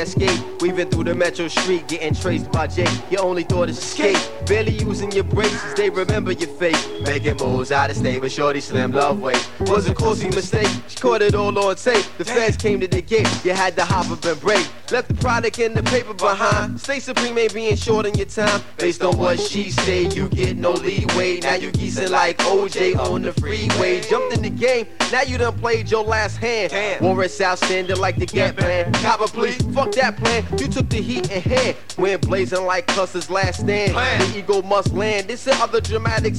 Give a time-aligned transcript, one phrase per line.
[0.00, 2.88] landscape, weaving through the metro street, getting traced by Jake.
[3.10, 5.74] Your only thought is escape, barely using your braces.
[5.74, 9.48] They remember your face, making moves out of state with shorty slim love weight.
[9.60, 12.04] Was a costly mistake, she caught it all on tape.
[12.18, 14.66] The feds came to the gate, you had to hop up and break.
[14.90, 16.80] Left the product in the paper behind.
[16.80, 18.60] Stay supreme ain't being short on your time.
[18.76, 21.40] Based on what she say, you get no leeway.
[21.40, 24.00] Now you geesing like OJ on the freeway.
[24.00, 26.70] Jumped in the game, now you done played your last hand.
[26.70, 27.02] Damn.
[27.02, 28.92] Warrants outstanding like the Get plan.
[28.94, 30.44] Copper, please, fuck that plan.
[30.58, 31.76] You took the heat in hand.
[31.98, 33.92] Went blazing like Custer's last stand.
[33.92, 34.20] Plan.
[34.20, 35.28] The ego must land.
[35.28, 36.34] This and other dramatic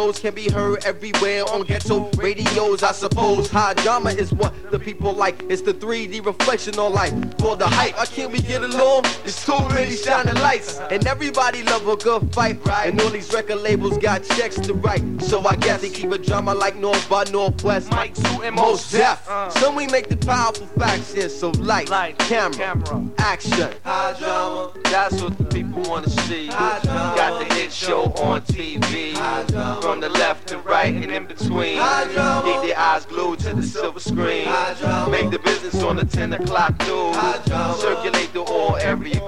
[0.00, 3.50] scenarios can be heard everywhere on ghetto radios, I suppose.
[3.50, 5.42] High drama is what the people like.
[5.48, 7.12] It's the 3D reflection on life.
[7.38, 9.02] For the hype, why can't we get along?
[9.22, 10.78] There's too many shining lights.
[10.90, 12.58] And everybody love a good fight.
[12.84, 15.02] And all these record labels got checks to write.
[15.22, 17.90] So I guess they keep a drama like North by Northwest.
[17.90, 19.28] Mike Zoo and Mos Def.
[19.28, 19.50] Uh.
[19.50, 21.28] Some we make the powerful facts here.
[21.28, 23.04] So light, Light, camera, camera.
[23.18, 23.70] action.
[23.84, 24.72] High drama.
[24.84, 26.46] That's what the people wanna see.
[26.46, 27.16] High drama.
[27.16, 29.14] Got the hit show on TV.
[29.14, 29.79] High drama.
[29.80, 31.78] From the left to right and in between.
[31.78, 34.46] Keep their eyes glued to the silver screen.
[35.10, 37.16] Make the business on the 10 o'clock news.
[37.80, 39.20] Circulate the all area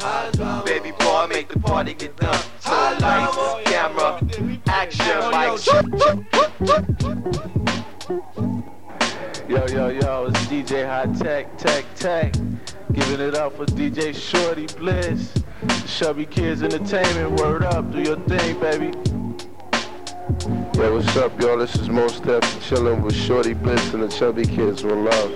[0.00, 0.62] drama.
[0.64, 2.42] Baby boy, make the party get done.
[2.60, 4.20] So lights, camera,
[4.68, 5.66] action, lights.
[9.48, 12.32] Yo, yo, yo, it's DJ Hi-Tek, Tech, Tech.
[12.92, 15.34] Giving it up for DJ Shortee Blitz.
[15.86, 19.19] Chubby Kids Entertainment, word up, do your thing, baby.
[20.30, 21.58] Yo, what's up, y'all?
[21.58, 24.84] This is Mos Def chilling with Shortee Blitz and the Chubby Kids.
[24.84, 25.32] One love.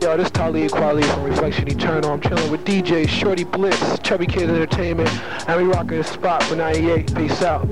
[0.00, 2.12] Yo, this Talib Kweli from Reflection Eternal.
[2.12, 5.10] I'm chilling with DJ Shortee Blitz, Chubby Kid Entertainment,
[5.46, 7.14] and we rocking the spot for 98.
[7.14, 7.68] Peace out.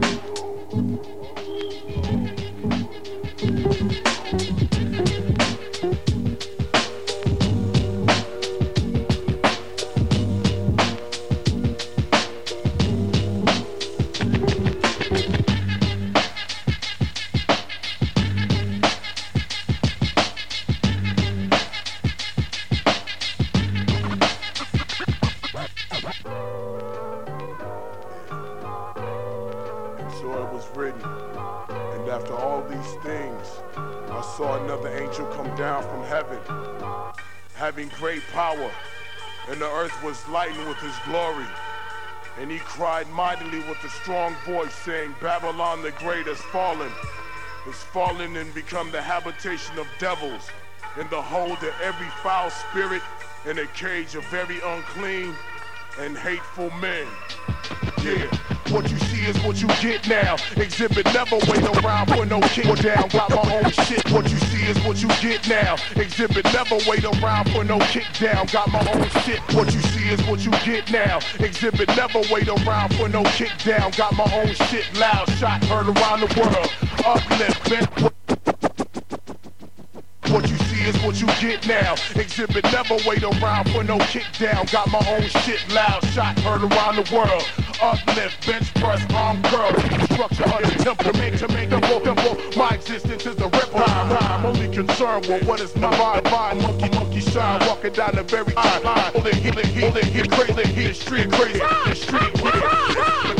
[40.02, 41.46] Was lightened with his glory.
[42.38, 46.90] And he cried mightily with a strong voice, saying, Babylon the great has fallen,
[47.64, 50.48] has fallen and become the habitation of devils,
[50.98, 53.02] and the hold of every foul spirit,
[53.46, 55.34] and a cage of very unclean
[55.98, 57.06] and hateful men.
[58.02, 58.30] Yeah,
[58.70, 60.36] what you see is what you get now.
[60.54, 63.08] Xzibit never wait around for no kick down.
[63.08, 64.08] Got my own shit.
[64.10, 65.76] What you see is what you get now.
[65.94, 68.46] Xzibit never wait around for no kick down.
[68.46, 69.40] Got my own shit.
[69.54, 71.18] What you see is what you get now.
[71.38, 73.90] Xzibit never wait around for no kick down.
[73.92, 74.86] Got my own shit.
[74.98, 76.70] Loud shot heard around the world.
[77.04, 78.09] Uplift, bent.
[80.30, 81.94] What you see is what you get now.
[82.14, 84.64] Xzibit never wait around for no kick down.
[84.66, 87.42] Got my own shit loud, shot heard around the world.
[87.82, 89.72] Uplift, bench press, arm curl.
[90.14, 92.56] Structure the temple make to make the walk.
[92.56, 93.70] My existence is the rip.
[93.74, 96.22] I'm only concerned with what is my vibe.
[96.22, 98.82] Vibe, monkey, monkey shine, walking down the very line.
[99.12, 101.60] Hold it, hit it, hold it, hit crazy, hit the street crazy,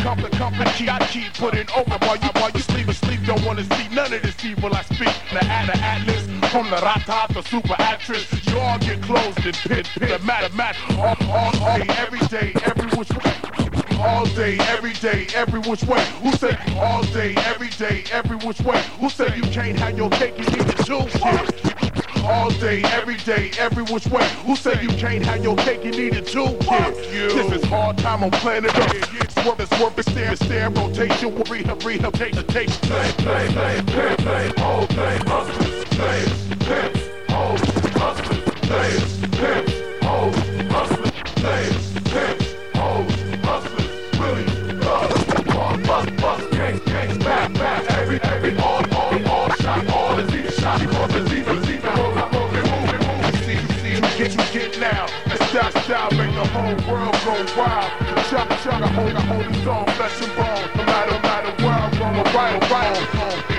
[0.02, 3.20] company, keep, I keep putting over while you, while you sleep asleep.
[3.26, 5.14] Don't wanna see none of this evil I speak.
[5.32, 8.26] The, at- the atlas, from the rata, the super actress.
[8.47, 10.79] You all get closed and pit, pit, the matter, matter.
[10.99, 13.32] All, all, all day, every day, every which way.
[13.99, 16.05] All day, every day, every which way.
[16.23, 18.82] Who said all day, every day, every which way?
[18.99, 22.00] Who said you can't have your cake, you need to choose kid?
[22.25, 24.29] All day, every day, every which way.
[24.47, 26.95] Who said you can't have your cake, you need to choose kid?
[26.95, 29.15] This is hard time on planet Earth.
[29.15, 32.73] It's worth, it's worth, it's stare, stare, rotation, rehab, rehabilitation.
[32.83, 37.61] Play, play, play, play, play, all day, hustlers, players, pimps, hoes,
[37.97, 39.73] hustlers, players, pimps,
[40.05, 40.37] hoes,
[40.71, 43.13] hustlers, players, pimps, hoes,
[43.45, 44.45] hustlers, really,
[44.81, 45.25] thugs,
[45.87, 48.80] bust, bust, gang, gang, back, back, every, every, all,
[55.50, 57.91] stop, stop, make the whole world go wild.
[58.31, 60.62] Chop, chop, I hold, I hold his own flesh and bone.
[60.76, 63.50] No matter, no matter where I'm from, or right, or right.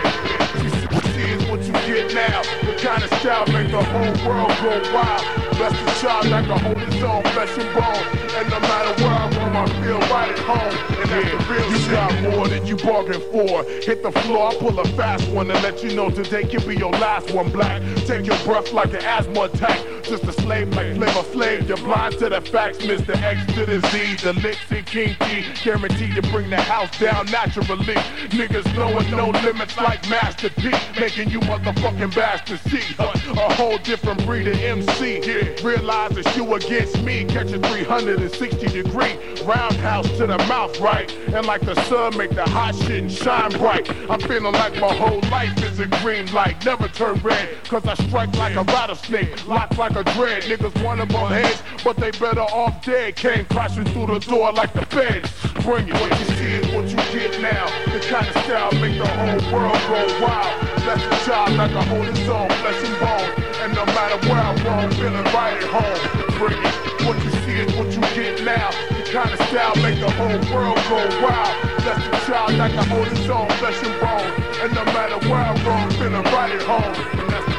[1.12, 2.42] See is what you get now.
[2.64, 5.42] The kind of style make the whole world go wild.
[5.58, 8.22] Bless the child like a hold his own flesh and bone.
[8.40, 10.74] And no matter where I'm from, I feel right at home.
[11.02, 13.64] And that's the real you got more than you bargained for.
[13.84, 16.78] Hit the floor, I pull a fast one and let you know today can be
[16.78, 17.52] your last one.
[17.52, 19.78] Black, take your breath like an asthma attack.
[20.04, 21.68] Just a slave like Flavor slave.
[21.68, 23.16] You're blind to the facts, Mr.
[23.22, 24.16] X to the Z.
[24.16, 27.96] The licks and kinky, guaranteed to bring the house down naturally.
[28.30, 34.26] Niggas knowing no limits like Master P, making you motherfucking bastards see a whole different
[34.26, 35.22] breed of MC.
[35.64, 41.12] Realize it's you against me, catch a 360 degree roundhouse to the mouth, right?
[41.34, 43.90] And like the sun, make the hot shit shine bright.
[44.10, 47.94] I'm feeling like my whole life is a green light, never turn red, cause I
[48.08, 50.44] strike like a rattlesnake, lock like a dread.
[50.44, 53.16] Niggas want them heads, but they better off dead.
[53.16, 55.30] Came crashing through the door like the feds.
[55.64, 57.66] Bring it, what you see is what you get now.
[57.92, 60.54] The kind of style make the whole world go wild.
[60.86, 63.30] That's the child like a hold his own flesh and bone.
[63.62, 66.02] And no matter where I'm from, feeling right at home.
[66.40, 68.72] Bring it, what you see is what you get now.
[68.90, 71.54] The kind of style make the whole world go wild.
[71.86, 74.32] That's the child like a hold his own flesh and bone.
[74.62, 77.51] And no matter where I'm from, feeling right at home.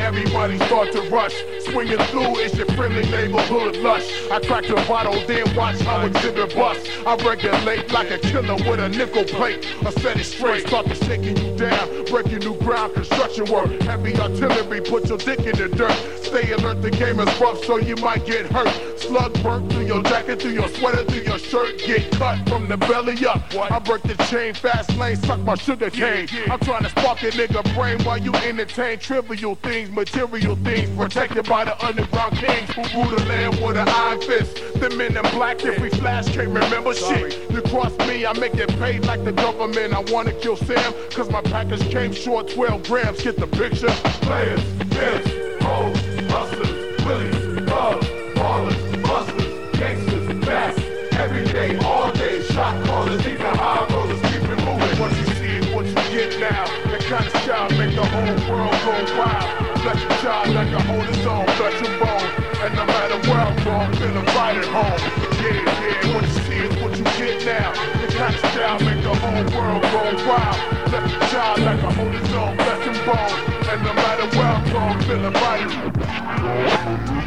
[0.00, 1.34] Everybody start to rush.
[1.60, 4.28] Swinging through, it's your friendly neighborhood lush.
[4.30, 6.90] I crack the bottle, then watch how Xzibit bust.
[7.06, 9.66] I regulate like a killer with a nickel plate.
[9.84, 11.99] I set it straight, start to shaking you down.
[12.10, 13.70] Breaking new ground, construction work.
[13.82, 15.94] Heavy artillery, put your dick in the dirt.
[16.24, 18.68] Stay alert, the game is rough, so you might get hurt.
[18.98, 21.78] Slug burnt through your jacket, through your sweater, through your shirt.
[21.78, 23.42] Get cut from the belly up.
[23.54, 26.28] I break the chain, fast lane, suck my sugar cane.
[26.50, 30.90] I'm trying to spark a nigga brain while you entertain trivial things, material things.
[30.96, 34.56] Protected by the underground kings who rule the land with an iron fist.
[34.80, 37.50] The men in black, if we flash, can't remember shit.
[37.50, 39.94] You cross me, I make it paid like the government.
[39.94, 43.22] I wanna kill Sam, cause my package came short 12 grams.
[43.22, 43.90] Get the picture?
[44.24, 45.30] Players, pimps,
[45.62, 45.96] hoes,
[46.32, 50.80] hustlers, willies, thugs, ballers, busters, gangsters, fast.
[51.12, 54.96] Every day, all day, shot callers, even high rollers, keep it moving.
[54.98, 56.64] What you see is what you get now.
[56.88, 59.84] That kind of style make the whole world go wild.
[59.84, 62.28] Let your child like a hold his own, flesh and bone.
[62.64, 65.00] And no matter where I'm from, feeling right at home.
[65.44, 67.99] Yeah, yeah, what you see is what you get now.
[68.20, 70.92] The of make the whole world go wild.
[70.92, 71.90] Let your child like a
[72.36, 73.32] own, flesh and bone.
[73.70, 77.19] And no matter where I'm from, feeling right.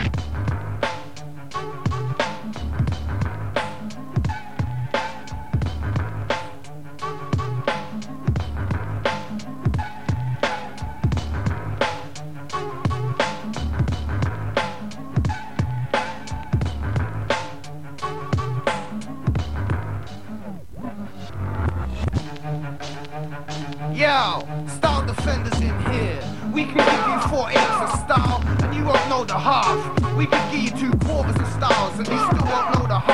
[24.03, 26.19] Yo, style defenders in here.
[26.53, 29.77] We can give you four eights of style, and you won't know the half.
[30.17, 33.12] We can give you two quarters of styles, and you still won't know the half.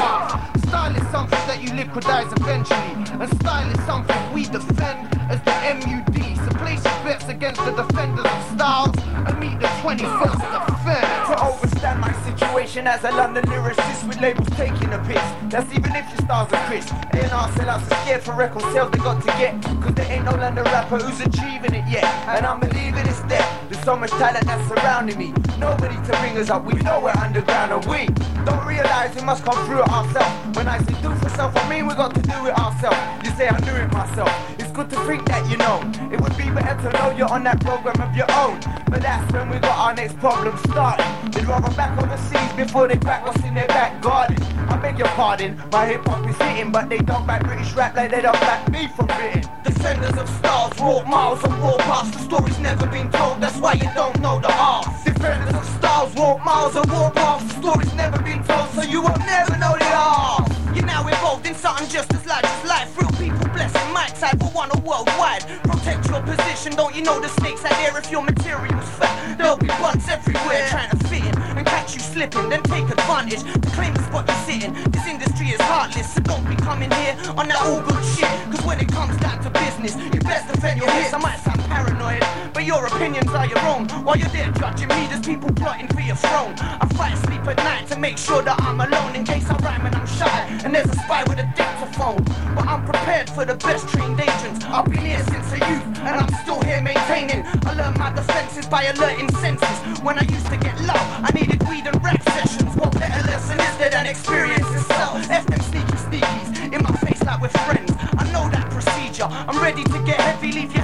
[0.70, 5.56] Style is something that you liquidize eventually, and style is something we defend as the
[5.66, 6.38] MUD.
[6.46, 8.94] So place your bets against the defenders of styles,
[9.26, 11.10] and meet the 21st defense.
[11.30, 15.26] To overstand my situation as a London lyricist with labels taking a piss.
[15.50, 16.94] That's even if your stars are crisp.
[17.18, 19.60] A&R sellouts are scared for record sales they got to get.
[19.82, 22.06] Cause there ain't no London rapper who's achieving it yet.
[22.30, 23.46] And I'm believing it's there.
[23.70, 25.34] There's so much talent that's surrounding me.
[25.58, 28.06] Nobody to bring us up, we know we're underground and we
[28.46, 30.39] don't realize we must come through ourselves.
[30.54, 32.98] When I say do for self, I mean we got to do it ourselves.
[33.24, 34.32] You say I do it myself.
[34.60, 35.80] It's good to think that you know.
[36.12, 38.60] It would be better to know you're on that program of your own.
[38.90, 41.06] But that's when we got our next problem started.
[41.32, 44.42] They'd rather back overseas before they crack us in their back garden.
[44.70, 47.96] I beg your pardon, my hip hop is hitting, but they don't back British rap
[47.96, 49.50] like they don't back me from written.
[49.64, 52.14] Descendants of stars walk miles and walk past.
[52.14, 54.86] The story's never been told, that's why you don't know the art.
[55.06, 57.48] Defenders of stars walk miles and past.
[57.48, 60.48] The story's never been told, so you will never know the art.
[60.76, 62.90] You're now involved in something just as large as life.
[63.00, 65.44] Real people blessing my type for one or worldwide.
[65.64, 69.38] Protect your position, don't you know the snakes out there if your material's fat?
[69.38, 73.42] There'll be buns everywhere trying to fit in and catch you slipping, then take advantage
[73.42, 74.74] to claim the spot you're sitting.
[74.92, 78.34] This industry is heartless, so don't be coming here on that all good shit.
[78.52, 81.14] Cause when it comes down to business, you best defend your hits.
[81.14, 82.24] I might sound paranoid,
[82.54, 83.88] but your opinions are your own.
[84.04, 86.54] While you're there judging me, there's people plotting for your throne.
[86.60, 89.86] I fight sleep at night to make sure that I'm alone in case I rhyme
[89.86, 90.40] and I'm shy.
[90.64, 92.24] And there's a spy with a dictaphone.
[92.56, 94.66] But I'm prepared for the best trained agents.
[94.66, 97.46] I've been here since a youth, and I'm still here maintaining.
[97.70, 99.78] I learned my defenses by alerting senses.
[100.02, 102.76] When I used to get low, I needed weed and rap sessions.
[102.76, 105.30] What better lesson is there than experience itself.
[105.30, 107.92] F them sneaky sneakies in my face like we're friends.
[108.18, 109.28] I know that procedure.
[109.30, 110.82] I'm ready to get heavy, leave you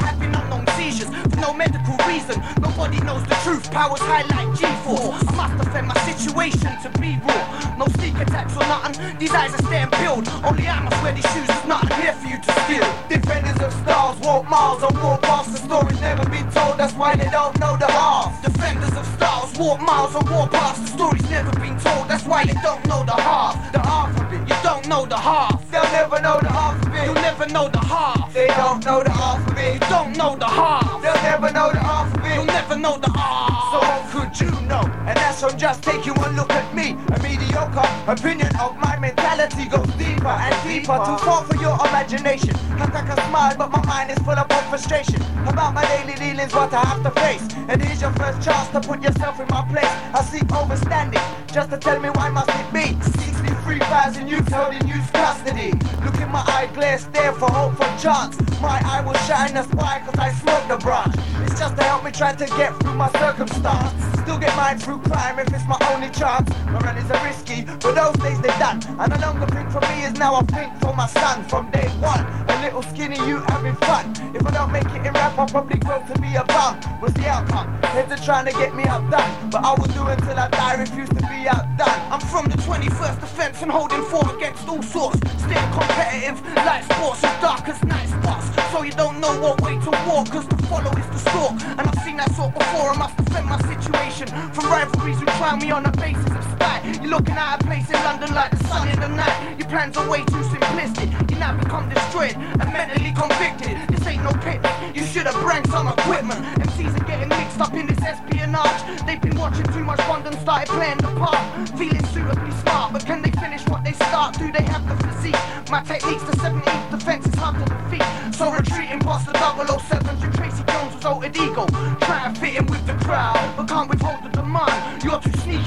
[1.46, 2.42] no medical reason.
[2.62, 3.70] Nobody knows the truth.
[3.72, 5.12] Powers high like G4.
[5.30, 7.44] I must defend my situation to be raw.
[7.78, 9.18] No sneak attacks or nothing.
[9.20, 10.28] These eyes are staying peeled.
[10.48, 11.48] Only I must wear these shoes.
[11.48, 12.88] There's nothing here for you to steal.
[13.10, 15.52] Defenders of stars walk miles and walk past.
[15.52, 16.78] The story's never been told.
[16.80, 18.32] That's why they don't know the half.
[18.44, 20.82] Defenders of stars walk miles and walk past.
[20.86, 22.08] The story's never been told.
[22.08, 23.56] That's why you don't know the half.
[23.74, 24.42] The half of it.
[24.50, 25.60] You don't know the half.
[25.72, 27.06] They'll never know the half of it.
[27.06, 28.34] You'll never know the half.
[28.34, 29.74] They don't know the half of it.
[29.74, 31.02] You don't know the half.
[31.02, 33.72] They'll never know the half You'll never know the half.
[33.72, 34.84] So what could you know?
[35.08, 36.98] And that's from just taking one look at me.
[37.14, 40.98] A mediocre opinion of my mentality goes deeper and deeper.
[41.06, 42.56] Too far for your imagination.
[42.78, 46.74] I can smile, but my mind is full of frustration about my daily dealings, what
[46.74, 47.42] I have to face.
[47.68, 49.94] And here's your first chance to put yourself in my place.
[50.14, 53.35] I seek overstanding, just to tell me why must it be
[53.66, 55.72] 63,000 youths held in youth custody.
[56.04, 58.40] Look in my eye, glare, stare for hope for chance.
[58.62, 61.16] My eye will shine a spy cause I smoke the branch.
[61.42, 64.15] It's just to help me try to get through my circumstance.
[64.26, 66.50] Still get mine through crime if it's my only chance.
[66.66, 68.82] My run is a risky, but those days they're done.
[68.98, 71.88] And a longer thing for me is now a thing for my son from day
[72.02, 72.26] one.
[72.50, 74.18] A little skinny you having fun.
[74.34, 76.82] If I don't make it in rap, I'll probably grow to be a bum.
[77.02, 77.68] What's the outcome?
[77.94, 79.52] Heads are trying to get me outdone.
[79.52, 82.02] But I will do until I die, refuse to be outdone.
[82.10, 85.20] I'm from the 21st defense and holding form against all sorts.
[85.38, 88.50] Staying competitive, like sports as dark as night spots.
[88.72, 91.52] So you don't know what way to walk, cause to follow is to stalk.
[91.78, 95.60] And I've seen that sort before, I must defend my situation from rivalries who try
[95.60, 96.86] me on a basis of spite.
[97.02, 99.60] You're looking at a place in London like the sun in the night.
[99.60, 101.12] Your plans are way too simplistic.
[101.30, 103.76] You now become destroyed and mentally convicted.
[103.90, 106.40] This ain't no picnic, you should have brought some equipment.
[106.64, 109.06] MCs are getting mixed up in this espionage.
[109.06, 111.70] They've been watching too much Bond and started playing the part.
[111.78, 114.38] Feeling suitably smart, but can they finish what they start?
[114.38, 115.36] Do they have the physique?
[115.70, 118.36] My technique's the 17th defense is hard to defeat.
[118.36, 119.34] So retreating past the
[119.78, 121.66] 007 to Tracy Jones was altered ego.
[122.00, 122.65] Try and fit in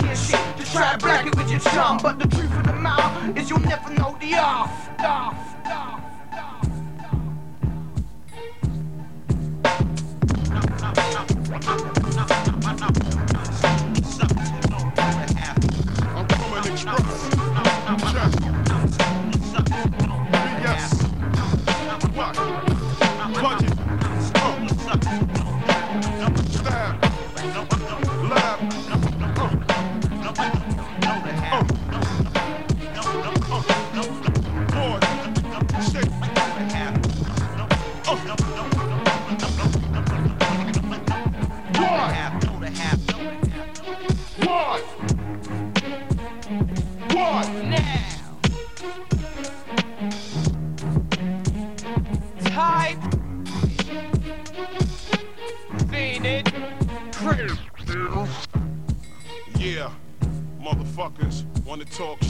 [0.08, 1.98] as shit to try and black it with your charm.
[2.02, 4.90] But the truth of the matter is you'll never know the off.
[5.00, 6.07] off, off.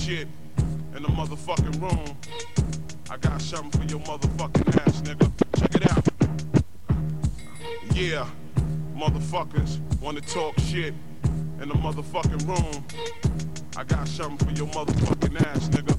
[0.09, 0.29] Shit
[0.97, 2.17] in the motherfucking room.
[3.11, 5.31] I got something for your motherfucking ass, nigga.
[5.59, 6.09] Check it out.
[7.95, 8.27] Yeah,
[8.97, 10.95] motherfuckers wanna talk shit
[11.61, 12.83] in the motherfucking room.
[13.77, 15.95] I got something for your motherfucking ass, nigga.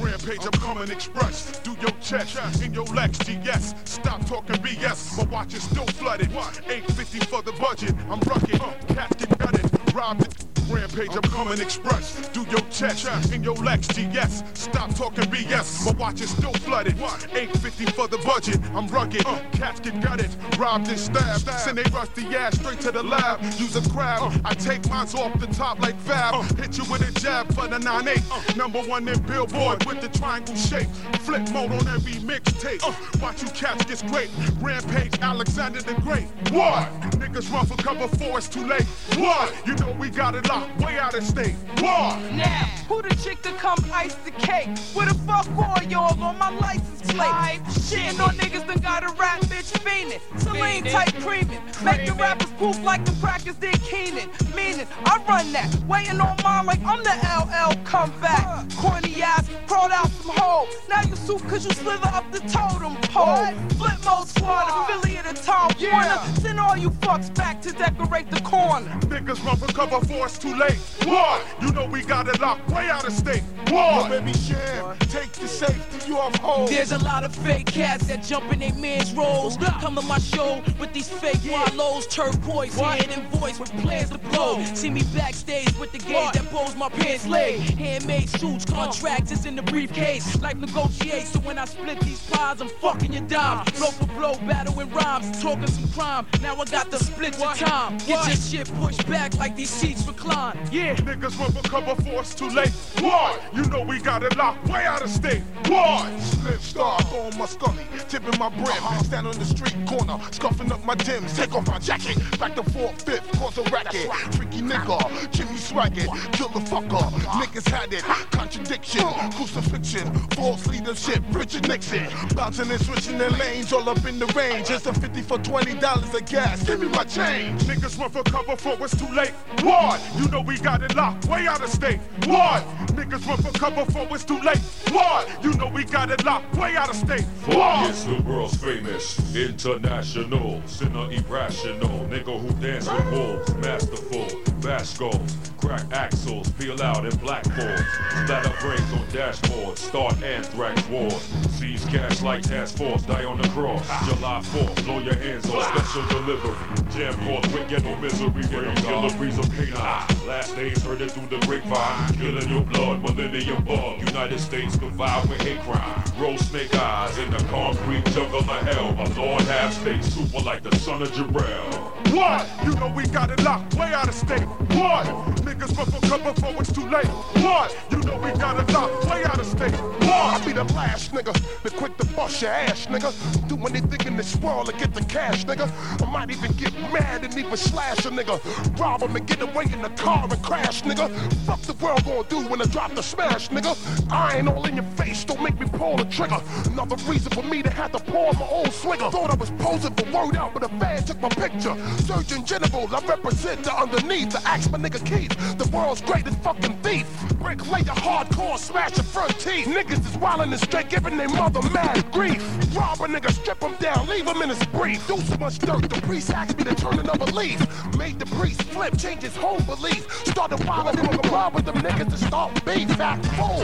[0.00, 1.58] Rampage, I'm coming express.
[1.64, 2.28] Do your check
[2.62, 3.74] in your Lex GS.
[3.90, 5.18] Stop talking BS.
[5.18, 6.30] My watch is still flooded.
[6.30, 7.96] 850 for the budget.
[8.08, 8.20] I'm.
[8.20, 9.92] Cats get gutted.
[9.92, 10.55] Robbed.
[10.68, 12.28] Rampage, I'm coming express.
[12.30, 12.96] Do your check
[13.32, 14.42] in your Lex GS.
[14.54, 15.86] Stop talking BS.
[15.86, 16.94] My watch is still flooded.
[16.98, 18.58] 850 for the budget.
[18.74, 19.24] I'm rugged.
[19.52, 20.30] Cats get gutted.
[20.58, 21.48] Robbed and stabbed.
[21.60, 23.42] Send they rush the ass straight to the lab.
[23.58, 24.40] Use a crab.
[24.44, 26.44] I take mines off the top like Fab.
[26.58, 28.56] Hit you with a jab for the 9-8.
[28.56, 30.88] Number one in Billboard with the triangle shape.
[31.24, 32.82] Flipmode on every mixtape.
[33.22, 34.30] Watch you catch this great.
[34.60, 36.26] Rampage, Alexander the Great.
[36.52, 36.90] What?
[37.18, 38.84] Niggas run for cover for it's too late.
[39.16, 39.52] What?
[39.66, 41.54] You know we got it locked way out of state.
[41.80, 42.20] What?
[42.32, 44.68] Now, who the chick to come ice the cake?
[44.94, 47.60] Where the fuck are y'all on my license plate?
[47.86, 50.20] Shitting on niggas that got a rap bitch fiendin'.
[50.40, 51.60] Celine type creaming.
[51.84, 54.30] Make the rappers poof like the crackers did Keenan.
[54.54, 55.74] Meaning, I run that.
[55.88, 58.68] Waiting on mine like I'm the LL comeback.
[58.76, 60.66] Corny ass, crawled out some hole.
[60.88, 63.46] Now you suit cause you slither up the totem pole.
[63.78, 66.18] Flipmode squad, affiliate of Tom Warner.
[66.40, 68.90] Send all you fucks back to decorate the corner.
[69.06, 70.78] Niggas run for cover for it's too late.
[71.04, 71.44] What?
[71.62, 73.42] You know we got it locked way out of state.
[73.68, 74.10] What?
[74.10, 76.68] Yo, baby Sham, take the safety you uphold.
[76.68, 79.56] There's a lot of fake cats that jump in their man's roles.
[79.56, 84.18] Come to my show with these fake wallows, turquoise head and voice with plans to
[84.18, 84.62] blow.
[84.74, 87.58] See me backstage with the gauge that pulls my pants leg.
[87.58, 90.40] Handmade suits, contracts is in the briefcase.
[90.40, 93.64] Like negotiate, so when I split these pies, I'm fucking your dime.
[93.78, 96.26] Blow for blow, battling rhymes, talking some crime.
[96.40, 97.98] Now I got the split your time.
[97.98, 100.35] Get your shit pushed back like these seats recline.
[100.70, 102.72] Yeah, niggas run for cover for us too late.
[103.00, 103.38] Why?
[103.54, 105.42] You know we got it locked way out of state.
[105.66, 106.14] Why?
[106.18, 109.04] Slim star, throwing my scully, tipping my brim.
[109.04, 111.36] Stand on the street corner, scuffing up my Timbs.
[111.36, 114.10] Take off my jacket, back to fourth, fifth, cause a racket.
[114.32, 117.10] Tricky nigga, Jimmy swaggin', kill the fucker.
[117.40, 122.06] Niggas had it, contradiction, crucifixion, false leadership, Richard Nixon.
[122.34, 124.68] Bouncing and switching their lanes, all up in the range.
[124.68, 127.62] Just a 50 for $20 a gas, give me my change.
[127.62, 129.32] Niggas run for cover for it's too late.
[129.62, 130.00] Why?
[130.18, 132.00] You know we got it locked way out of state.
[132.26, 132.64] Why?
[132.88, 134.58] Niggas run for cover for it's too late.
[134.90, 135.26] Why?
[135.42, 137.24] You know we got it locked way out of state.
[137.46, 137.88] Why?
[137.88, 144.26] It's the world's famous, international, sinner irrational, nigga who dance with wolves, masterful,
[144.60, 147.80] bash goals, crack axles, peel out in black balls,
[148.24, 153.48] splatter brains on dashboards, start anthrax wars, seize cash like task force, die on the
[153.48, 156.56] cross, July 4th, blow your hands on special delivery,
[156.90, 161.28] jam forth with ghetto misery, getting killer breeze of canine, last days heard it through
[161.28, 166.74] the grapevine, killing your blood, millennium bug, United States confined with hate crime, roll snake
[166.74, 171.02] eyes in the concrete jungle of hell, my lord have state super like the son
[171.02, 172.12] of Jarrell.
[172.12, 172.48] What?
[172.64, 174.65] You know we got it locked way out of state.
[174.76, 175.06] What?
[175.46, 177.06] Niggas run for cover for it's too late.
[177.06, 177.74] What?
[177.90, 179.72] You know we got it locked way out of state.
[179.72, 180.10] What?
[180.10, 183.10] I'll be the last nigga, the quick to bust your ass, nigga.
[183.48, 185.70] Do anything in this world to get the cash, nigga.
[186.02, 188.36] I might even get mad and even slash a nigga.
[188.78, 191.08] Rob him and get away in the car and crash, nigga.
[191.46, 193.76] Fuck the world gonna do when I drop the smash, nigga.
[194.10, 196.40] I ain't all in your face, don't make me pull the trigger.
[196.66, 199.10] Another reason for me to have to pull my own swigger.
[199.10, 201.76] Thought I was posing for word out, but a fan took my picture.
[201.98, 204.30] Surgeon General, I represent the underneath.
[204.30, 207.06] The my nigga Keith, the world's greatest fucking thief.
[207.38, 209.66] Break layer, hardcore, smash your front teeth.
[209.66, 212.42] Niggas is wildin' and straight, giving their mother mad grief.
[212.74, 215.06] Rob a nigga, strip him down, leave him in his brief.
[215.06, 217.60] Do so much dirt, the priest asked me to turn another leaf.
[217.96, 220.10] Made the priest flip, change his whole belief.
[220.26, 222.90] Started wildin' in the club with them niggas to start beef.
[222.96, 223.62] Fat fool.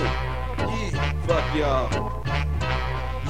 [0.58, 1.12] Yeah.
[1.26, 2.22] Fuck y'all.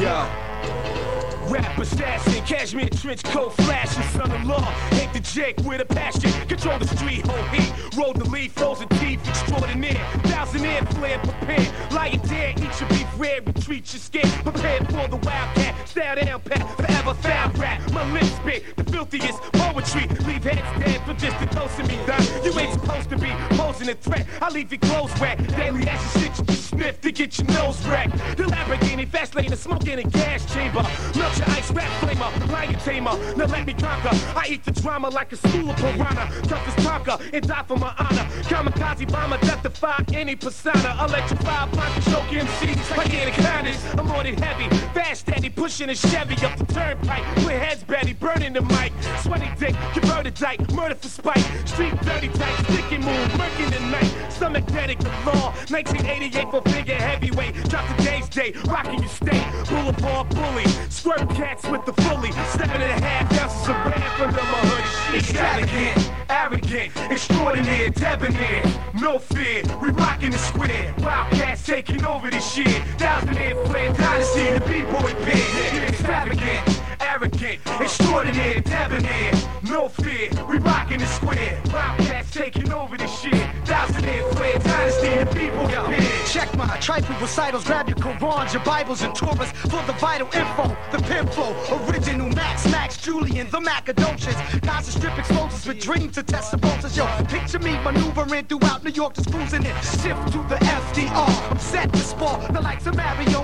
[0.01, 1.02] Yo.
[1.49, 4.65] Rap assassin, cashmere trench coat flashing, son of law.
[4.91, 7.73] Hate the Jake with a passion, control the street, whole heat.
[7.97, 10.05] Roll the leaf, frozen teeth, extraordinaire.
[10.25, 11.69] Thousand air flare, prepared.
[11.93, 14.33] Lying dead, eat your beef rare, retreat your scared.
[14.45, 17.93] Prepared for the wildcat, style down pat, forever foul rap.
[17.93, 20.07] My lips spit, the filthiest poetry.
[20.27, 22.25] Leave heads dead for just dose of me, done.
[22.45, 24.27] You ain't supposed to be posing a threat.
[24.41, 25.39] I leave your clothes wet.
[25.57, 28.17] Daily action shit you sniff to get your nose wrecked.
[28.37, 30.83] The Lamborghini, fast lane, the smoke in a gas chamber.
[31.17, 33.17] Melt your ice rap flamer, lion tamer.
[33.37, 34.11] Now let me conquer.
[34.37, 36.27] I eat the drama like a school of piranha.
[36.49, 38.27] Tough as Tonka and die for my honor.
[38.49, 40.97] Kamikaze bomber, death defy any persona.
[41.07, 43.79] Electrify, blind and choke MCs like anacondas.
[43.99, 47.25] I'm loaded heavy, fast, steady, pushing a Chevy up the turnpike.
[47.37, 48.93] With heads batty, burning the mic.
[49.21, 51.45] Sweaty dick, converted dyke, murder for spite.
[51.67, 54.33] Street dirty type, sticky move, murking the night.
[54.33, 55.53] Stomach the law.
[55.71, 57.55] 1988 for figure heavyweight.
[57.69, 59.45] Drop the day's day, rocking your state.
[59.69, 62.33] Boulevard bully, squirt cats with the fully.
[62.57, 65.19] Seven and a half ounces of rap under my hoodie.
[65.19, 68.63] Extravagant, arrogant, extraordinary, debonair.
[69.01, 70.95] No fear, we rocking the square.
[70.99, 72.83] Wildcats taking over this shit.
[72.99, 75.89] Thousand air flare, dynasty, the b-boy pit.
[75.89, 76.82] Extravagant,
[77.13, 79.33] arrogant, extraordinary, debonair.
[79.69, 81.61] No fear, we rocking the square.
[81.73, 83.35] Wildcats taking over this shit.
[83.67, 86.27] Thousand air flare, dynasty, the b-boy pit.
[86.27, 90.77] Check my trifle recitals, grab your Korans, your Bibles, and Torahs for the vital info.
[90.91, 91.55] The pimp flow,
[91.87, 94.37] original Max, Max, Julien, the Macadocious.
[94.69, 96.97] Are strip explosives with dreams to test the bolters.
[96.97, 99.77] Yo, picture me maneuvering throughout New York, just cruising it.
[99.85, 101.51] Shift to the FDR.
[101.51, 103.43] I'm set to spar the likes of Mario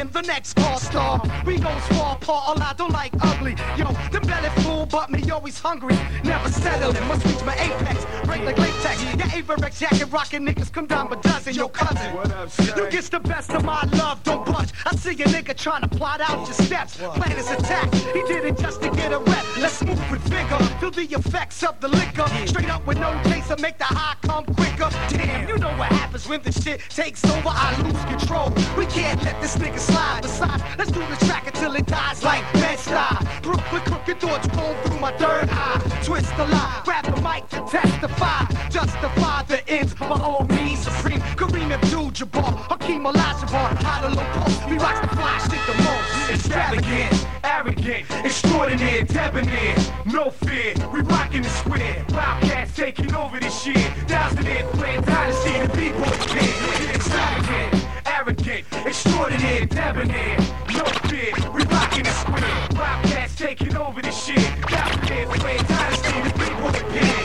[0.00, 1.20] and the next car star.
[1.44, 3.54] We gon' apart, all I don't like ugly.
[3.76, 5.96] Yo, the belly full, but me always hungry.
[6.24, 8.04] Never settling, must reach my apex.
[8.26, 9.02] Break like latex.
[9.02, 11.54] Your Avirex jacket rocking niggas come down a dozen.
[11.54, 12.14] Yo, cousin.
[12.76, 14.72] You get the best of my love, don't budge.
[14.86, 16.96] I see a nigga trying to plot out your steps.
[16.96, 19.44] Plan his attack, he did it just to get a rep.
[19.58, 22.26] Let's move with vigor, feel the effects of the liquor.
[22.46, 24.90] Straight up with no chaser, make the high come quicker.
[25.08, 27.48] Damn, you know what happens when the shit takes over.
[27.48, 28.50] I lose control.
[28.76, 30.22] We can't let this nigga slide.
[30.22, 32.44] Besides, let's do the track until it dies like
[32.90, 33.42] Bed-Stuy.
[33.42, 36.00] Brooklyn crooked thoughts roll through my third eye.
[36.04, 38.44] Twist the lie, grab the mic to testify.
[38.68, 41.20] Justify the ends, my own me supreme.
[41.36, 44.68] Kareem Abdul-Jabbar, Hakeem Olajuwon, to low post.
[44.68, 46.30] We rock the fly shit the most.
[46.30, 49.76] Extravagant, arrogant, extraordinary, debonair.
[50.06, 52.04] No fear, we rockin' the square.
[52.10, 53.76] Wildcats taking over this shit.
[54.08, 56.94] Thousand year playing dynasty, the b-boy kid.
[56.94, 60.38] Extravagant, arrogant, extraordinary, debonair.
[60.70, 62.68] No fear, we rockin' the square.
[62.72, 64.38] Wildcats taking over this shit.
[64.68, 67.16] Thousand year playing dynasty, the b-boy kid.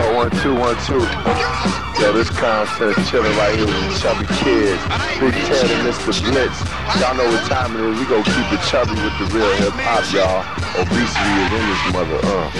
[0.00, 1.77] Oh, one, two, one, two.
[2.00, 4.80] Yo, this contest chilling right here with the chubby kids.
[5.18, 6.14] Big Ted and Mr.
[6.22, 6.60] Blitz.
[7.00, 7.98] Y'all know what time it is.
[7.98, 10.46] We gon' keep it chubby with the real hip hop, y'all.
[10.80, 12.20] Obesity is in this mother.
[12.22, 12.50] Uh,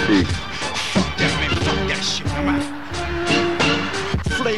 [2.67, 2.78] peace.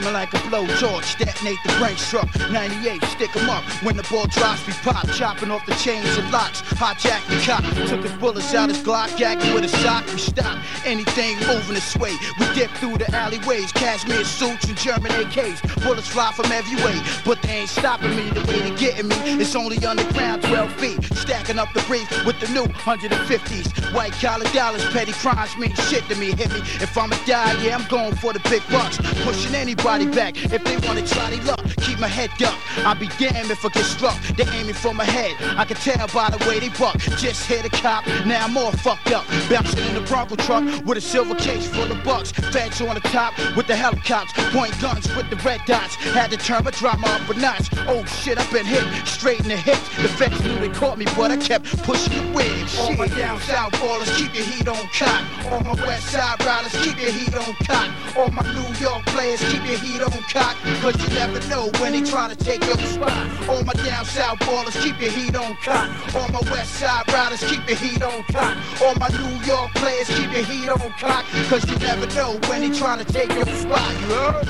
[0.02, 2.28] Flaming like a blow George, detonate the brain struck.
[2.50, 3.64] 98, stick 'em up.
[3.84, 6.62] When the ball drops, we pop, chopping off the chains and locks.
[6.62, 10.06] Hijack the cop, took his bullets out his Glock, him with a sock.
[10.08, 12.14] We stop anything moving this way.
[12.40, 15.62] We dip through the alleyways, cashmere suits and German AKs.
[15.84, 18.30] Bullets fly from every way, but they ain't stopping me.
[18.32, 21.04] The way to getting me it's only underground, 12 feet.
[21.14, 23.94] Stacking up the brief with the new 150s.
[23.94, 26.32] White collar dollars, petty crimes mean shit to me.
[26.32, 28.98] Hit me if I'ma die, yeah, I'm going for the big bucks.
[29.24, 31.66] Pushing anybody back if they wanna try their luck.
[31.82, 32.58] Keep my head up.
[32.86, 34.18] I'll be damned if I get struck.
[34.38, 35.36] They aiming for my head.
[35.58, 36.98] I can tell by the way they buck.
[37.18, 39.26] Just hit a cop, now I'm all fucked up.
[39.50, 42.32] Bouncing in the Bronco truck with a silver case full of bucks.
[42.32, 44.32] Feds on the top with the helicopters.
[44.54, 45.96] Point guns with the red dots.
[45.96, 47.68] Had to turn my drama up a notch.
[47.90, 49.88] Oh shit, I've been hit straight in the hips.
[50.02, 52.80] The feds knew they caught me, but I kept pushing the wave.
[52.80, 55.52] All my down south ballers, keep your heat on cock.
[55.52, 57.90] All my west side riders, keep your heat on cock.
[58.16, 60.56] All my New York players, keep your heat on cock.
[60.82, 63.50] Cause you never know when they try to take your spot.
[63.50, 65.90] All my down south ballers, keep your heat on cock.
[66.16, 68.58] All my west side riders, keep your heat on cock.
[68.82, 71.26] All my New York players, keep your heat on cock.
[71.50, 73.92] Cause you never know when they try to take your spot.
[74.02, 74.48] You heard?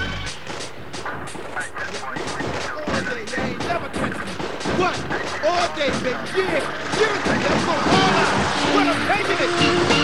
[4.78, 5.31] What?
[5.43, 6.17] All day, baby.
[6.38, 6.62] Yeah,
[6.99, 7.21] yeah.
[7.25, 8.75] Let's go all out.
[8.75, 10.01] When I'm taking it.